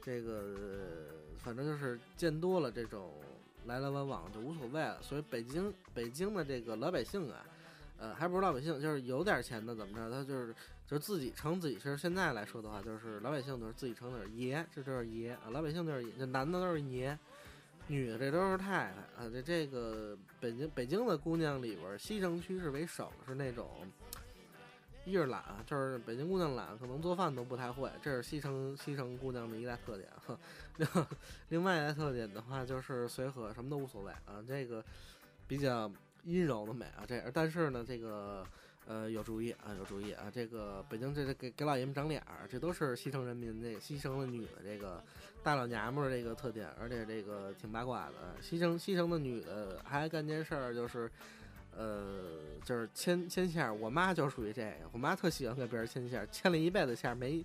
[0.00, 3.20] 这个、反正就是见多了这种
[3.66, 5.02] 来来往往就无所谓了。
[5.02, 7.44] 所以北京北京的这个老百姓啊，
[8.00, 10.54] 呃，还不是老百姓，就是有点钱的怎么着，他就是
[10.86, 17.16] 就是自己称自己是现在来说的话，就是老百姓都是自己称的是爷，这就是爷啊，老百姓就是爷，这男的都是爷。
[17.88, 23.68] 女的这都是太太啊，这这个北京北京的姑娘里边，西城区是为省，是那种
[25.04, 30.08] 一是懒，就是北京姑娘懒，可能做饭都不太会，这是西城西城姑娘的一大特点。
[30.24, 30.38] 呵
[30.76, 30.88] 另
[31.48, 34.84] 另外一大特点的话，就是随和，什么都无所谓啊，这个
[35.48, 35.90] 比较
[36.24, 38.44] 阴柔的美啊，这但是呢，这个
[38.86, 45.02] 呃有主意啊，有主意啊，这个北京这这给给老爷们长脸儿，这都是西城人民这个西城的女的这个
[45.42, 48.36] 大老娘们儿这个特点，而且这个挺八卦的。
[48.40, 51.10] 西城西城的女的还干件事儿，就是
[51.76, 57.44] 呃，就是牵牵线儿，我妈就属于这个，我妈特喜欢给别人牵线儿，牵了一辈子线儿没，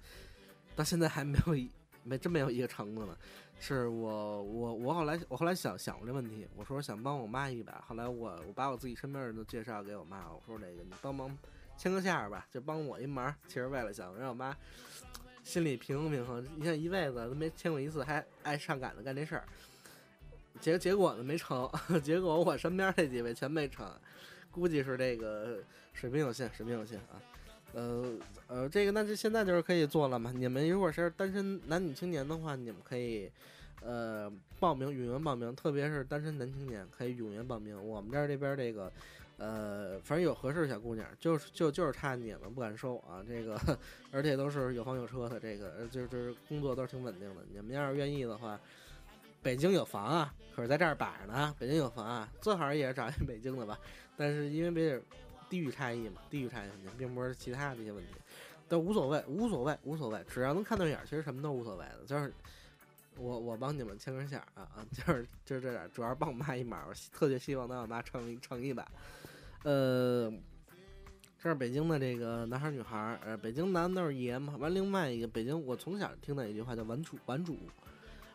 [0.75, 1.69] 到现在还没有一
[2.03, 3.17] 没真没有一个成的呢。
[3.59, 11.35] 是我我我后来我后来想想过这问题，我说想帮我妈一把，后来我我把我自己身边人都介绍给我妈，我说这个你帮忙
[11.75, 14.55] 牵个线儿吧，就帮我一忙，其实为了想让我妈
[15.43, 19.45] 心里平衡平衡，你看一辈子都没牵过一次，还爱上赶着干这事儿，
[20.59, 21.67] 结结果呢没成，
[22.03, 23.91] 结果我身边这几位全没成，
[24.51, 25.57] 估计是这个
[25.93, 27.17] 水平有限，水平有限啊。
[27.75, 28.05] 呃
[28.47, 30.31] 呃，这个那就现在就是可以做了嘛。
[30.33, 33.29] 你们如果是单身男女青年的话，你们可以
[33.81, 37.77] 呃报名踊跃报名，特别是单身男青年可以踊跃报名。
[37.85, 38.89] 我们这儿这边这个
[39.37, 43.21] 呃，反正有合适的小姑娘，就是就就是差你们不敢收啊。
[43.27, 43.59] 这个
[44.09, 47.41] 而且都是有房有车的，这个就就是工作都是挺稳定的。
[47.51, 48.57] 你们要是愿意的话，
[49.43, 51.53] 北京有房啊，可是在这儿摆着呢。
[51.59, 53.77] 北京有房啊，最好也是找一北京的吧。
[54.15, 55.03] 但是因为别人
[55.55, 58.11] 地域差异嘛，地域差异问题，并不是其他的一些问题，
[58.67, 62.03] 都无所谓，无所谓，无所谓，只要能看对眼儿，其实什么都无所谓的。
[62.05, 62.33] 就是
[63.15, 68.85] 我我帮你们牵根线儿啊啊，就是就是这点，主要帮我妈一忙，我特别希望能让我妈撑一撑一把。
[69.63, 70.29] 呃，
[71.41, 74.57] 这是北京的这个男孩女孩，呃，北京男的都是爷嘛。
[74.57, 77.57] 完，另外一个北京，我从小听的一句话叫“顽主”，顽主，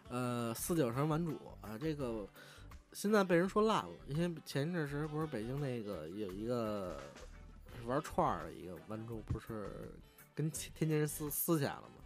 [0.08, 2.26] 呃，四九城顽主啊，这个。
[2.92, 7.00] 现在被人说烂了，因为前一阵时不是北京那个有一个
[7.86, 9.92] 玩串儿的一个弯主，不是
[10.34, 12.04] 跟天津人撕撕起来了吗？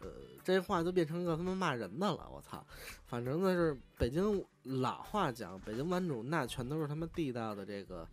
[0.00, 0.08] 呃，
[0.44, 2.64] 这话就变成一个他妈骂人的了，我操！
[3.04, 8.06] 反正呢是北京老话讲，北京弯主那全都是他妈地道的这个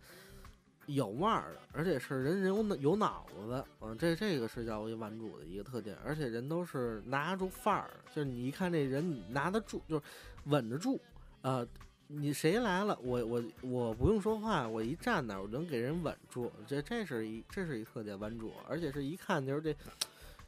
[0.86, 10.02] 有味儿的，而且是人人有脑有脑子的，嗯，这这个是叫为弯主的一个特点，而且人都是拿住范儿，就是你一看这人拿得住，就是
[10.46, 11.00] 稳得住，
[11.42, 11.66] 呃。
[12.12, 19.72] 你谁来了，我我我不用说话，我一站那儿，我能给人稳住，这这是一这是一特点，稳住，而且是一看就是这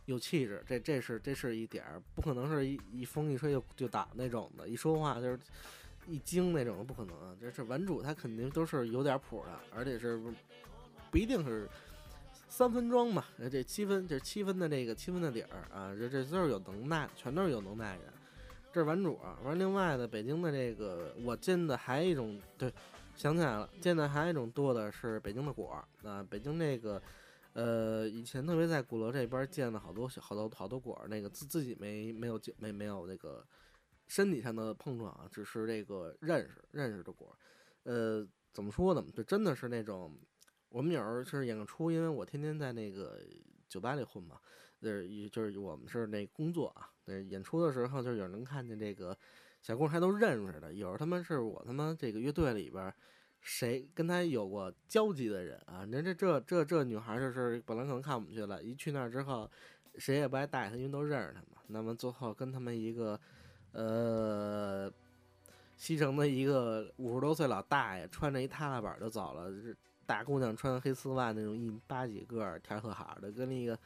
[0.06, 5.38] 有气质，这这是这是一点儿，不可能是一一风一吹就就倒那种的，一说话就是
[6.08, 10.20] 一惊那种，不可能啊，这是稳主，他肯定都是有点谱的，而且是
[11.12, 11.68] 不一定是
[12.48, 18.12] 三分装嘛，这七分这七分的这个七分的底儿啊，这这都是有能耐，全都是有能耐人。
[18.72, 22.72] 这是玩主啊，完另外的北京的这个我见的还一种对，
[23.14, 27.00] 想起来了，见的还一种多的是北京的果儿啊，北京那个
[27.52, 33.46] 呃以前特别在鼓楼这边见了好多好多好多果儿，那个自自己没没有见没没有那个
[34.06, 37.36] 身体上的碰撞啊，只是这个认识认识的果儿，
[37.92, 39.04] 呃怎么说呢？
[39.12, 40.18] 就真的是那种
[40.70, 43.20] 我们有时候是演出，因为我天天在那个
[43.68, 44.40] 酒吧里混嘛。
[44.82, 49.16] 就是就是我们是那工作啊，对演出的时候，就有人看见这个
[49.62, 50.74] 小姑娘还都认识的。
[50.74, 52.92] 有时候他妈是我他妈这个乐队里边
[53.40, 55.86] 谁跟他有过交集的人啊？
[55.88, 59.48] 那这这这这女孩就是本来可能看我们去了，一去那儿之后，
[59.98, 61.62] 谁也不爱带她，因为都认识她嘛。
[61.68, 63.18] 那么最后跟他们一个
[63.70, 64.92] 呃
[65.76, 69.48] 西城的一个五十多岁老大爷，穿着一踏拉板就走了。
[70.04, 73.78] 大姑娘穿黑丝袜那种一米八几个儿，天特好的，跟那个。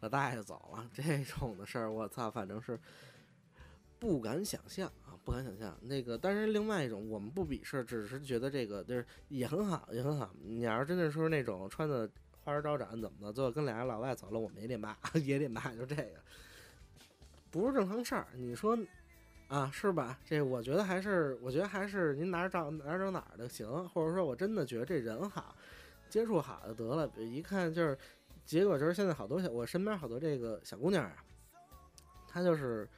[0.00, 2.78] 老大爷走了， 这种的事儿，我操，反正是
[3.98, 5.76] 不敢想象啊，不敢想象。
[5.82, 10.30] 那个，但是另外一种，我们不鄙视，只是觉得这个就是也很好，也很好。
[10.40, 12.08] 你要是真的说那种穿的
[12.44, 16.20] 花枝招展怎么的，最后跟俩老外走了，我们也得骂， 也得骂，就这个
[17.50, 18.28] 不是正常事儿。
[18.34, 18.78] 你说
[19.48, 20.16] 啊，是吧？
[20.24, 25.56] 这我觉得还是，我觉得还是您哪儿找哪儿找哪儿的行，或者说我真的觉得这人好，
[26.08, 27.10] 接触好就得了。
[27.16, 27.98] 一看就是。
[28.48, 31.16] 结果就是现在好多小我身边好多这个小姑娘啊，
[32.26, 32.88] 她就是，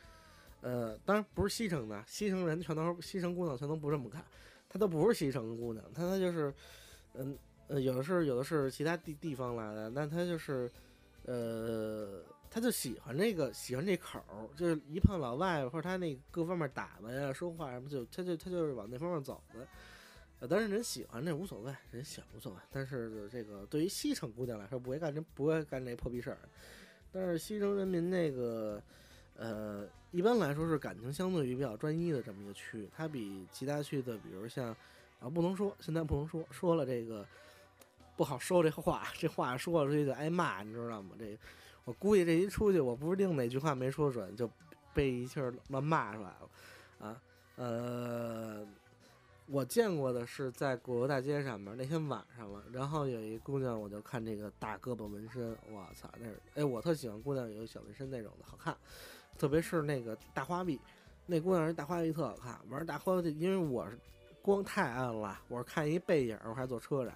[0.61, 4.25] 呃，当然不是西城的，西城人全都是西城姑娘，全都不这么看，
[4.69, 6.55] 她都不是西城姑娘，她她就是，
[7.15, 7.37] 嗯，
[7.83, 10.71] 有的是有的是其他地地方来的，但她就是，
[11.25, 19.67] 呃，她就喜欢这个喜欢这口儿，就是一碰老外或者她那各方面打扮呀、说话什么，就她就她就是往那方面走的。
[20.41, 22.59] 呃，当然人喜欢这无所谓，人喜欢无所谓。
[22.71, 26.39] 但是这个对于西城姑娘来说，不会干这不会干这破逼事儿。
[27.13, 28.83] 但是西城人民那个，
[29.37, 34.75] 呃，一般来说是感情相对于比较专一的这么一个区域，它比其他区的，比如像
[35.21, 37.27] 啊，不能说现在不能说，说了这个
[38.17, 41.15] 不好说这话，这话说出去就挨骂，你知道吗？
[41.19, 41.39] 这
[41.85, 44.51] 我估计这一出去，我不是定哪句话没说准，就
[44.95, 46.51] 被一气儿乱骂出来了
[46.99, 47.23] 啊，
[47.57, 48.67] 呃。
[49.53, 58.77] 我见过的是在鼓楼大街上面，那天晚上了，然后有一姑娘，我就看这个大胳膊纹身，我操，那是哎，我特喜欢姑娘有小纹身那种的，好看，
[59.37, 60.81] 特别是那个大花臂，
[61.27, 63.99] 那姑娘人大花臂特好看，完大花臂，因为我是
[64.41, 67.13] 光太暗了，我看一背影，我还坐车上，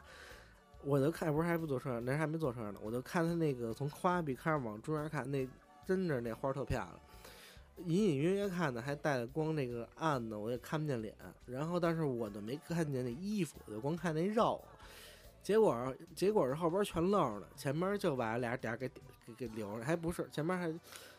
[0.82, 5.46] 我就看不是还不坐车上，那还没坐车上呢，我就看他那个从花臂开始往中间看，那
[5.86, 7.00] 真的那花特漂亮。
[7.78, 11.14] 隐隐约约看的还带着光，那个暗的我也看不见脸，
[11.46, 14.62] 然后但是我就没看见那衣服，我就光看那肉。
[15.42, 18.88] 结果结果是后边全露着呢，前面就把俩点儿给
[19.26, 20.74] 给给留着，还不是前面还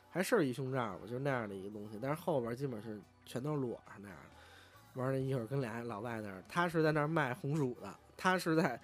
[0.10, 5.00] 还是一胸罩吧，就那样的一个东西，但是后边基本是全都裸着那样的。
[5.00, 8.80] 完了，一会儿跟俩老外那儿，他是在那儿卖红薯的，他是在，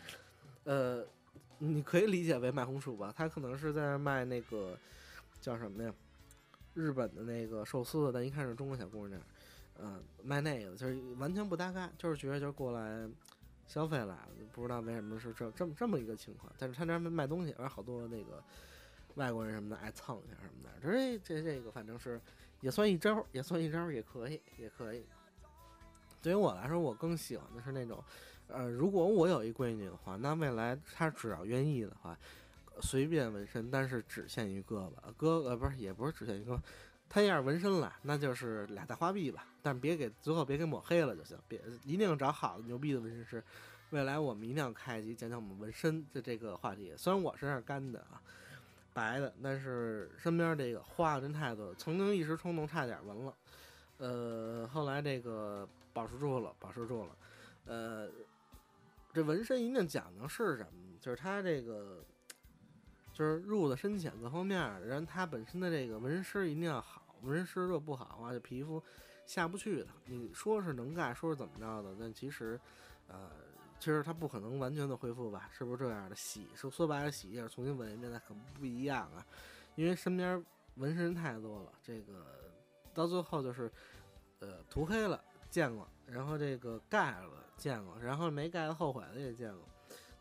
[0.66, 1.04] 呃，
[1.58, 4.78] 你可以理解为卖红薯吧，他可能是在那卖那个
[5.40, 5.94] 叫什么呀？
[6.74, 9.22] 日本的那个寿司，但一看是中国小姑娘，
[9.80, 13.10] 嗯、卖那个就是完全不搭嘎，就是觉得就是过来
[13.68, 16.52] 消费来了，不知道为什么是这这么这么一个情况。
[16.58, 18.44] 但是他那边卖东西，完好多那个
[19.16, 22.20] 外国人什么的爱蹭一下什么的，这这这个反正是
[22.62, 25.06] 也算一招，也算一招，也可以，也可以。
[26.22, 28.04] 对于我来说，我更喜欢的是那种，
[28.48, 32.16] 呃，如果我有一闺女的话，那未来她只要愿意的话，
[32.82, 36.60] 随便纹身，但是只限于胳膊，胳呃不是也不是只限于胳膊，
[37.08, 43.44] 他要是纹身了，那就是俩大花臂吧，但别给最后别给抹黑了就行，别一定找好的牛逼的纹身师。
[43.92, 46.94] 未来我们一定要开一集讲讲我们纹身的这个话题。
[46.98, 48.22] 虽然我身上干的啊，
[48.94, 53.34] 白的，但是身边这个花的真太多，曾经一时冲动差点纹了，
[53.98, 57.10] 呃，后来这个保持住了，保持住了，
[57.66, 58.10] 呃，
[59.14, 60.98] 这纹身一定讲究是什么？
[61.02, 62.02] 就是它这个，
[63.14, 68.82] 就是入的深浅各方面儿，然后它本身的这个纹身师一定要好，纹身师如果不好的话，这皮肤
[69.26, 69.88] 下不去的。
[70.06, 72.60] 你说是能干，说是怎么着的，但其实，
[73.08, 73.30] 呃，
[73.80, 75.50] 其实他不可能完全的恢复吧？
[75.52, 76.16] 是不是这样的？
[76.16, 79.26] 洗说说白了，洗一下重新纹一遍，那可不一样啊。
[79.76, 80.44] 因为身边
[80.76, 82.26] 纹身太多了，这个
[82.94, 83.72] 到最后就是，
[84.40, 89.68] 呃，涂黑了见过，然后这个盖了见过，然后没盖的后悔的也见过。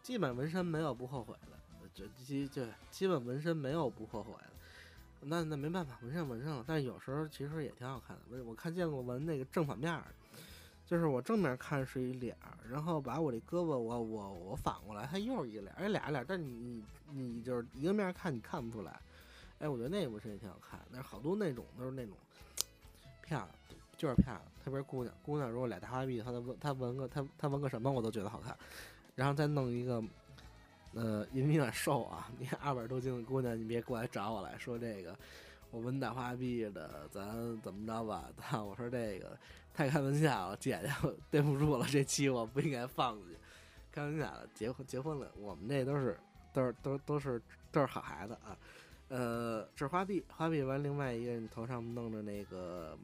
[0.02, 1.59] 基本纹身没有不后悔的，
[1.94, 4.50] 就基就基本纹身没有不后悔的。
[5.22, 6.64] 那那没办法，纹上纹上了。
[6.66, 8.22] 但是有时候其实也挺好看的。
[8.30, 10.04] 我我看见过纹那个正反面儿，
[10.86, 12.34] 就是我正面看是一脸，
[12.70, 18.98] 然后把我这胳膊我我我反过来，它又是一脸儿，哎俩脸儿，但你你你就是一个面看你看不出来。
[19.58, 22.16] 哎，我觉得那纹身也挺好看，但是好多那种都是那种
[23.20, 23.48] 漂亮，
[23.98, 28.56] 就是漂亮，特别是姑娘，姑娘如果俩大花臂，她纹她纹个她她纹个什么我都觉得好看，
[29.16, 30.02] 然后再弄一个。
[30.94, 35.16] 呃，因为有点瘦啊，你看二百多斤的姑娘，你别过来找我来说这个，
[35.70, 38.28] 我纹大花臂的，咱怎么着吧？
[38.36, 39.36] 操， 我说这个
[39.72, 40.92] 太开玩笑了，姐姐，
[41.30, 43.36] 对不住了，这期我不应该放进去，
[43.92, 46.18] 开玩笑的，结婚结婚了，我们这都是
[46.52, 48.56] 都是都都是都是好孩子啊。
[49.08, 52.96] 呃，这是花臂，花臂完，另外一个你头上弄着那个，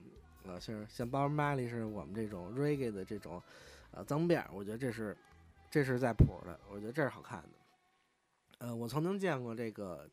[0.44, 3.42] 呃，像像包玛丽是我们这种 reggae 的这种，
[3.90, 5.16] 呃，脏辫儿，我觉得这是
[5.68, 7.48] 这是在谱的，我觉得这是好看的。
[8.58, 10.08] 呃，我曾经见过这个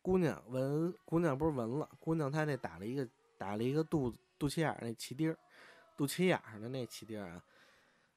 [0.00, 3.06] 姑娘纹，姑娘不是纹了，姑娘她那打了一个
[3.36, 5.38] 打了一个肚肚脐眼儿那脐钉儿，
[5.96, 7.44] 肚脐眼儿上的那脐钉儿啊，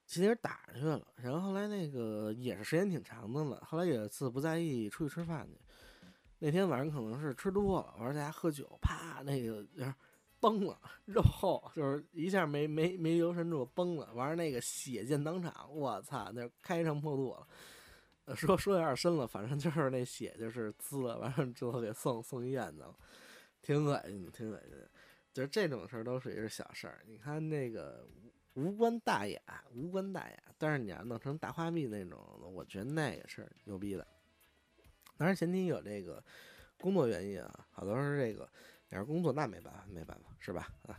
[0.08, 1.08] 脐钉打上去了。
[1.16, 6.08] 然后后来那个也是时间挺长的了，后来有一次不在意出去吃饭去，
[6.40, 9.86] 那天晚上可能是吃多了，完了在家喝酒，啪那个就
[10.40, 17.46] 崩了，肉厚，就是一下没没没留神住崩了，完了那个血溅当场，我操，那开肠破肚了。
[18.36, 22.96] 说说有点深了，反正就是那血就是滋了，完了之后给送送医院去了，
[23.62, 24.90] 挺恶心的，挺恶心的。
[25.34, 27.04] 就是这种事儿都属于是小事儿。
[27.06, 28.08] 你看那个
[28.54, 29.42] 无关大雅，
[29.74, 32.20] 无关大雅，但是你要弄成大花臂那种，
[32.54, 34.08] 我觉得那也是牛逼的。
[35.18, 36.24] 当然前提有这个
[36.78, 38.50] 工作原因啊，好多是这个
[38.90, 40.72] 你要是工作那没办法，没办法，是吧？
[40.84, 40.98] 啊。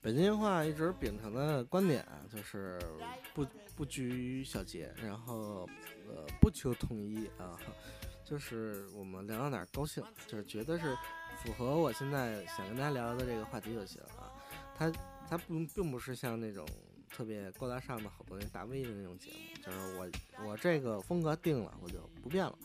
[0.00, 2.80] 北京话一直秉承的观点就是
[3.34, 5.68] 不不拘小节，然后
[6.08, 7.58] 呃不求统一啊，
[8.24, 10.96] 就是我们聊到哪儿高兴，就是觉得是
[11.42, 14.32] 符合我现在想跟大家聊的这个话题就行啊。
[14.74, 14.90] 它
[15.28, 16.66] 它不并不是像那种
[17.10, 20.08] 特别高大上的好多那大 V 的那种节目，就是我
[20.46, 22.58] 我这个风格定了，我就不变了。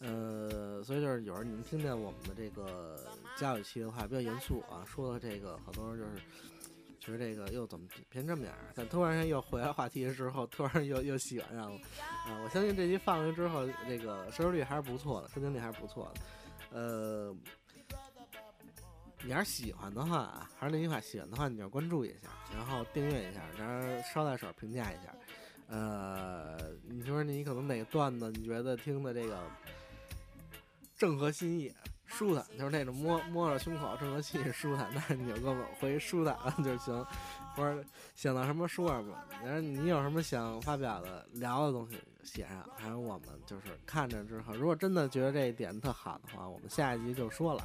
[0.00, 2.98] 呃，所以就是有时候你们听见我们的这个
[3.36, 6.22] 家有期的话比较严肃啊，说的这个好多人就是
[6.98, 11.80] 觉得这个又怎么变这么样儿，但突然间又回来话题之后，突然又又喜欢上了
[12.26, 12.40] 啊！
[12.42, 16.20] 我相信这期放出去之后，这个收视率还是不错的，收听率还是不错的。
[16.70, 17.36] 呃，
[19.24, 25.14] 你要是喜欢的话啊，还是那句话，喜欢的话你要关注一下，然后订阅一下，然后捎带手评价一下。
[25.66, 29.42] 呃，你说你可能哪个段子你觉得听的这个
[30.98, 31.72] 正合心意，
[32.04, 37.04] 舒坦，就是那种摸摸着胸口正合心意舒坦，那你就给我回舒坦就行。
[37.56, 37.82] 或者
[38.14, 47.64] 想到什么说什么，然后你有什么想发表的聊的东西写上，还有我们就是看着之后，如果真的觉得这一点特好的话，我们下一集就说了。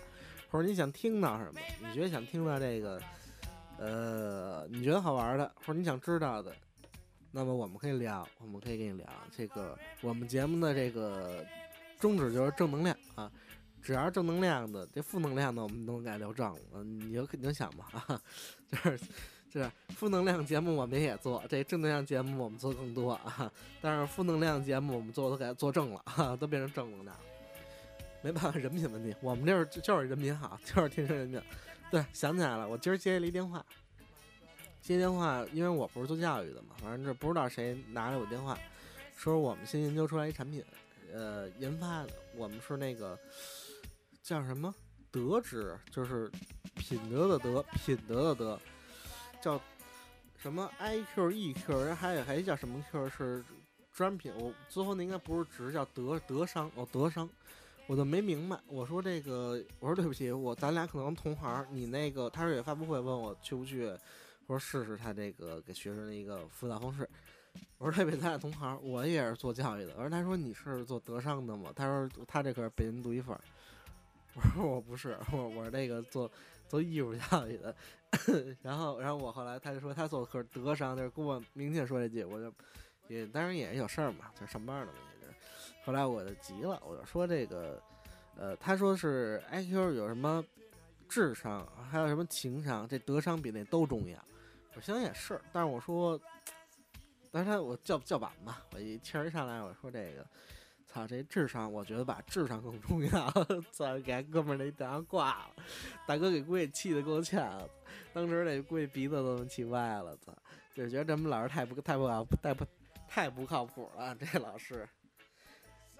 [0.50, 3.02] 或者你想听到什么，你觉得想听到这个，
[3.78, 6.54] 呃，你觉得好玩的，或者你想知道的，
[7.32, 11.46] 那么我们可以聊，我们可以跟你聊这个我们节目的这个
[12.00, 13.32] 宗旨就是正能量啊，
[13.82, 16.60] 只要是正能量的，这负能量的我们都该聊正了。
[16.74, 18.22] 嗯，你就肯定想吧啊，
[18.72, 19.00] 就是
[19.50, 27.24] 就是负能量节目我们也做，这正能量节目我们做更多啊，但是负能量节目我们做都给做正了，哈，都变成正能量了。
[28.22, 31.42] 没办法，人品问题，我们这儿就就是人品好，就是天生人品。
[31.90, 33.66] 对，想起来了，我今儿接了一电话，
[34.82, 38.60] 接电话，因为我不是做教育的嘛，反正这不知道谁拿了我电话，
[39.16, 40.64] 说我们新研究出来一产品，
[41.14, 43.18] 呃，研发的，我们是那个
[44.22, 44.74] 叫什么
[45.10, 46.30] 德值，就是
[46.76, 48.60] 品德的德，品德的德，
[49.42, 49.60] 叫
[50.38, 53.44] 什么 IQ、EQ，人还有还叫什么 Q 是
[53.94, 57.28] 专品，我最后那应该不是值，叫德德商哦，德商。
[57.90, 63.88] 我就没明白，我说这个，我说对不起，我咱俩可能同行，你那个他说有发布会，问我去不去，
[64.46, 67.10] 我说试试他这个给学生的一个辅导方式。
[67.80, 69.94] 我说对不起，咱俩同行，我也是做教育的。
[69.98, 71.74] 我说他说你是做德商的吗？
[71.76, 73.36] 他说他这可是北京独一份。
[74.36, 76.30] 我说我不是，我我是那个做
[76.68, 77.76] 做艺术教育的。
[78.62, 82.54] 然后然后我后来他就说他做的可是德商，就是跟我明确说这句，我就
[83.08, 85.00] 也当然也有事儿嘛，就是上班了嘛。
[85.84, 87.82] 后来我就急了，我就说这个，
[88.38, 90.44] 呃，他说是 IQ 有什么
[91.08, 94.20] 智商，还有什么情商，这德商比那都重要。
[94.76, 96.20] 我想也是，但是我说，
[97.32, 100.26] 但是他我叫叫板吧，我一气儿上来，我说这个，
[100.86, 103.32] 操，这智商，我觉得吧，智商更重要。
[103.72, 105.64] 操，给哥们儿那电话挂了，
[106.06, 107.68] 大哥给估计气得够呛，
[108.14, 110.32] 当时那估计鼻子都能气歪了，操，
[110.76, 112.66] 就觉得咱们老师太不太不靠太不
[113.08, 114.88] 太不靠谱了，这老师。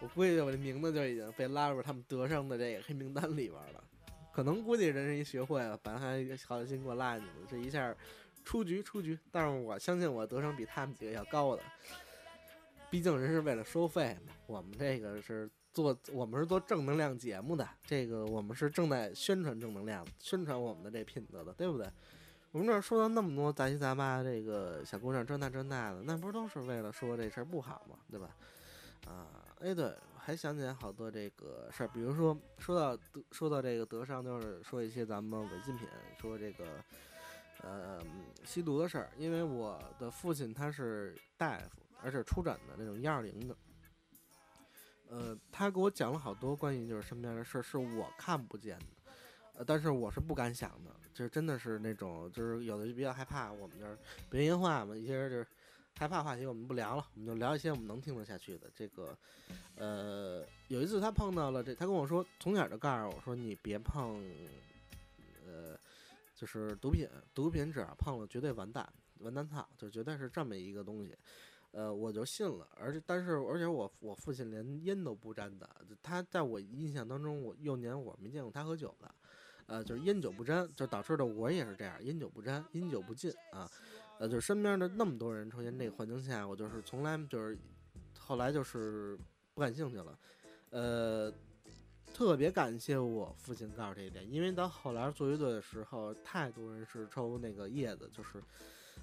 [0.02, 3.84] 我估计我这名字就已经被拉入他们德商的这个黑名单里边了，
[4.32, 7.94] 可能估计人家一学会了，本来还好心给我拉进去，这一下
[8.46, 9.20] 出局出局。
[9.30, 11.64] 但是我相信我德商比他们几个要高的，
[12.90, 14.34] 毕竟人是为了收费嘛。
[14.48, 21.86] 我们这个是做，我们是做正能量节目的，这个我们是正在宣传正能量，宣传我们的这品德的，对不对？
[22.52, 27.98] 我们这儿说到那么多杂七杂八这个小姑娘这那这那的，那不是都是为了说这事儿不好吗？
[28.10, 28.30] 对吧？
[29.06, 29.28] 啊。
[29.60, 32.98] 哎，对，还想起来好多这个事儿，比如说说到，
[33.32, 35.86] 说到这个德商，就是说一些咱们违禁品，
[36.18, 36.66] 说这个
[37.62, 38.02] 呃
[38.46, 39.10] 吸毒的事儿。
[39.18, 43.58] 因为我的父亲他是大夫，而且出诊的那种幺二零的，
[45.10, 48.86] 呃，他给我讲了好多关于就是身边的事儿，是我看不见的，
[49.58, 53.52] 呃，但是我是不敢想的，就是真的是那种，就是有的就比较害怕。
[53.52, 53.98] 我们这儿
[54.30, 55.46] 北京话嘛，一些人就是。
[56.00, 58.72] 害怕话题我们不聊了，我们就聊一些我们能听得下去的。
[58.74, 59.14] 这个，
[59.76, 64.24] 呃，有一次他碰到了这，他跟我说，从小就告诉我说，你别碰，
[65.46, 65.78] 呃，
[66.34, 68.88] 就是毒品，毒品只要碰了绝对完蛋，
[69.18, 71.14] 完蛋操，就绝对是这么一个东西。
[71.72, 75.70] 呃，我就信了，而且但是而且我我父亲连烟都不沾的，
[76.02, 79.14] 他在我印象当中，我幼年我没见过他喝酒的，
[79.66, 83.70] 呃，就是烟酒不沾，就导致的我也是这样，烟酒不沾，烟酒不进啊。
[84.20, 87.58] 呃，就是身边的那么多人抽烟，这个环境下，我就是从来就是，
[88.20, 89.18] 后来就是
[89.54, 90.20] 不感兴趣了。
[90.72, 91.34] 呃，
[92.14, 98.44] 特别感谢我父亲告诉这一点，因为到后来做乐队的时候，太多人是抽那个叶子，就是，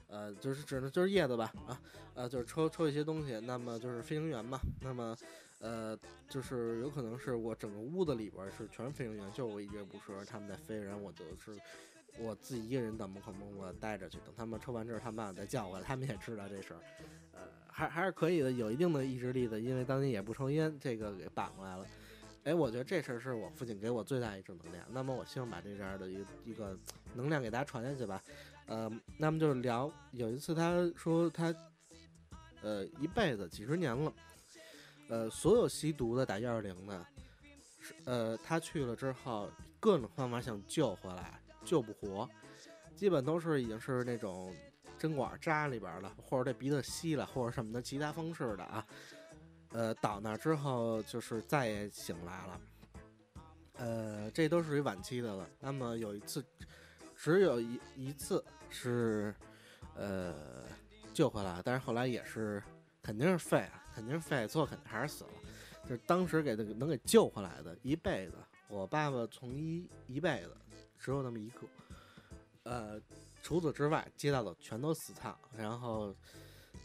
[0.06, 1.80] 呃，就是只能就是叶子吧，啊，
[2.12, 5.16] 呃，就是抽抽一些东西，那么就是飞行员嘛，那么，
[5.60, 5.98] 呃，
[6.28, 11.58] 就是有可能是我整个屋子里边是全是飞行员，就我一个不是，他们在飞，然后我就是。
[12.18, 16.80] 我自己一个人到门口默默待着去，等他们抽完之后，他们再叫我，他们也知道这事儿，
[17.32, 21.86] 呃，还还是可以的，有一定的意志力的，因为当年也不抽烟，这个给扳过来了。
[22.44, 24.86] 哎，我觉得这事儿是我父亲给我最大一正能量。
[24.90, 26.78] 那么我希望把这样的一一个
[27.14, 28.22] 能量给大家传下去吧。
[28.66, 28.88] 呃，
[29.18, 31.52] 那么就是聊有一次他说他，
[32.62, 34.12] 呃，一辈子几十年了，
[35.08, 37.04] 呃，所有吸毒的打幺二零的，
[37.80, 39.50] 是呃，他去了之后，
[39.80, 42.26] 各种方法想救回来，救不活，
[42.94, 44.54] 基本都是已经是那种
[44.96, 48.86] 针管扎里边了，或者这鼻子吸了，或者什么的其他方式的啊。
[49.72, 52.60] 呃，倒那之后就是再也醒不来了。
[53.78, 55.46] 呃，这都属于晚期的了。
[55.60, 56.42] 那么有一次，
[57.14, 59.34] 只有一一次是
[59.94, 60.34] 呃
[61.12, 62.62] 救回来，但是后来也是
[63.02, 65.30] 肯定是废啊，肯定是废，最后肯定还是死了。
[65.82, 68.36] 就是当时给他能给救回来的，一辈子，
[68.68, 70.56] 我爸爸从医一辈子
[70.98, 71.60] 只有那么一个。
[72.64, 73.00] 呃，
[73.42, 76.14] 除此之外，接到的全都死烫，然后。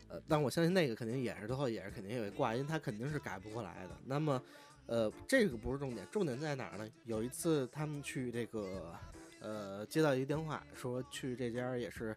[0.08, 3.98] 呃，但我相信那个肯定也是最后也是肯定有一挂，因为他肯定是改不过来的。
[4.04, 4.42] 那么，
[4.86, 6.86] 呃，这个不是重点，重点在哪儿呢？
[7.06, 8.94] 有一次他们去这个，
[9.40, 12.14] 呃，接到一个电话，说去这家也是，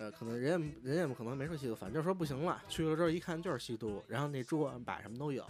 [0.00, 2.60] 呃，可能人也人家也可能没说吸毒，反正就说不行了。
[2.68, 5.46] 去了之后一看就是吸毒，然后那桌上摆什么都有，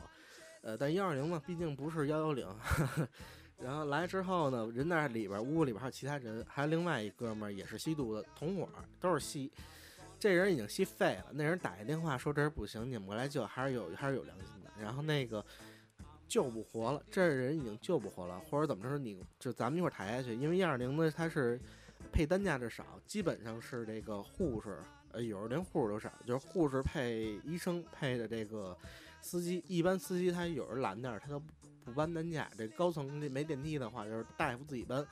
[0.60, 2.46] 呃，但幺二零嘛，毕竟不是幺幺零。
[3.62, 8.68] 然后来之后呢，人那里边屋里边还有其他人，还有另外一哥们儿也是吸毒的，同伙
[9.00, 9.50] 都是吸。
[10.18, 14.70] 这人已经吸废了，那人打一电话说这人不行，你们过来救，还是有还是有良心的。
[14.80, 15.44] 然后那个
[16.28, 21.60] 救不活了，这人已经救不活了，或者怎么着，你就咱们一会儿抬下去，因为一二零呢它是
[22.12, 24.78] 配担架的少，基本上是这个护士，
[25.10, 28.76] 呃，有时候连护士都少，就是护士配医生配的这个
[29.20, 31.42] 司机，一般司机他有时懒点儿，他都
[31.84, 32.48] 不搬担架。
[32.56, 35.06] 这高层这没电梯的话，就是大夫自己搬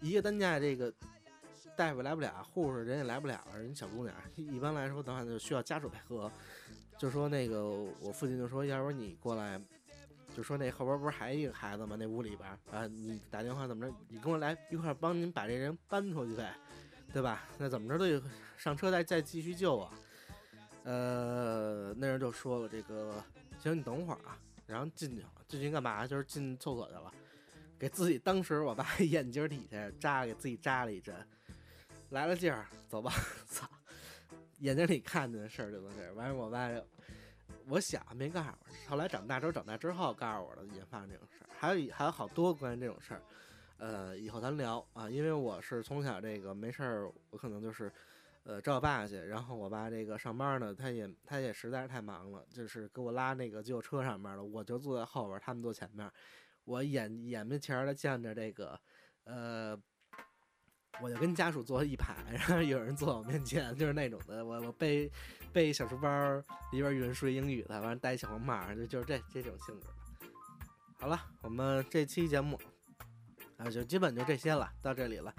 [0.00, 0.92] 一个担架，这个。
[1.74, 4.14] 大夫来不了，护士人也来不了，人小姑娘。
[4.36, 6.30] 一般来说的话，就需要家属配合。
[6.98, 9.58] 就说那个，我父亲就说，要不你过来，
[10.36, 11.96] 就说那后边不是还一个孩子吗？
[11.98, 13.94] 那屋里边啊，你打电话怎么着？
[14.08, 16.54] 你跟我来一块帮您把这人搬出去呗，
[17.10, 17.48] 对吧？
[17.56, 18.22] 那怎么着都得
[18.58, 19.90] 上车再再继续救啊。
[20.84, 23.14] 呃，那人就说了，这个
[23.58, 24.36] 行，你等会儿啊。
[24.72, 26.06] 然后进去了，进去干嘛？
[26.06, 27.12] 就是进厕所去了，
[27.78, 31.14] 给自己当时我爸 眼睛底下扎，给自己扎了一针。
[32.08, 33.12] 来了劲儿，走吧！
[33.46, 33.68] 操，
[34.60, 36.10] 眼睛里看见的事儿就都是。
[36.12, 36.70] 完事我爸，
[37.66, 38.90] 我想没告诉我。
[38.90, 43.22] 后来长大之后，长大之后告诉我的，引发这种事儿，还有还有好多关于这种事儿。
[43.78, 47.92] 呃，以后咱聊啊，因为我是从小这个没事儿，我可能就是
[48.44, 49.16] 呃找我爸去。
[49.16, 56.10] 然后我爸这个上班呢，他也他也实在是太忙了，就是给我拉那个救护车上面了，我就坐在后边，他们坐前面。
[56.64, 58.80] 我眼眼面前的见着这个，
[59.24, 59.78] 呃。
[61.00, 64.44] 我就跟家属坐一排， 然后有人坐我面前，就是那种的。
[64.44, 65.10] 我我背
[65.50, 66.36] 背小书包，
[66.70, 69.94] 里边有人说英语的，完了戴小黄帽，就就是这这种性质的。
[70.98, 72.60] 好了，我们这期节目
[73.56, 75.34] 啊，就基本就这些了，到这里了。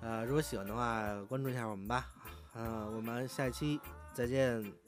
[0.00, 2.08] 呃，如果喜欢的话，关注一下我们吧。
[2.54, 3.80] 嗯，我们下一期
[4.12, 4.81] 再见。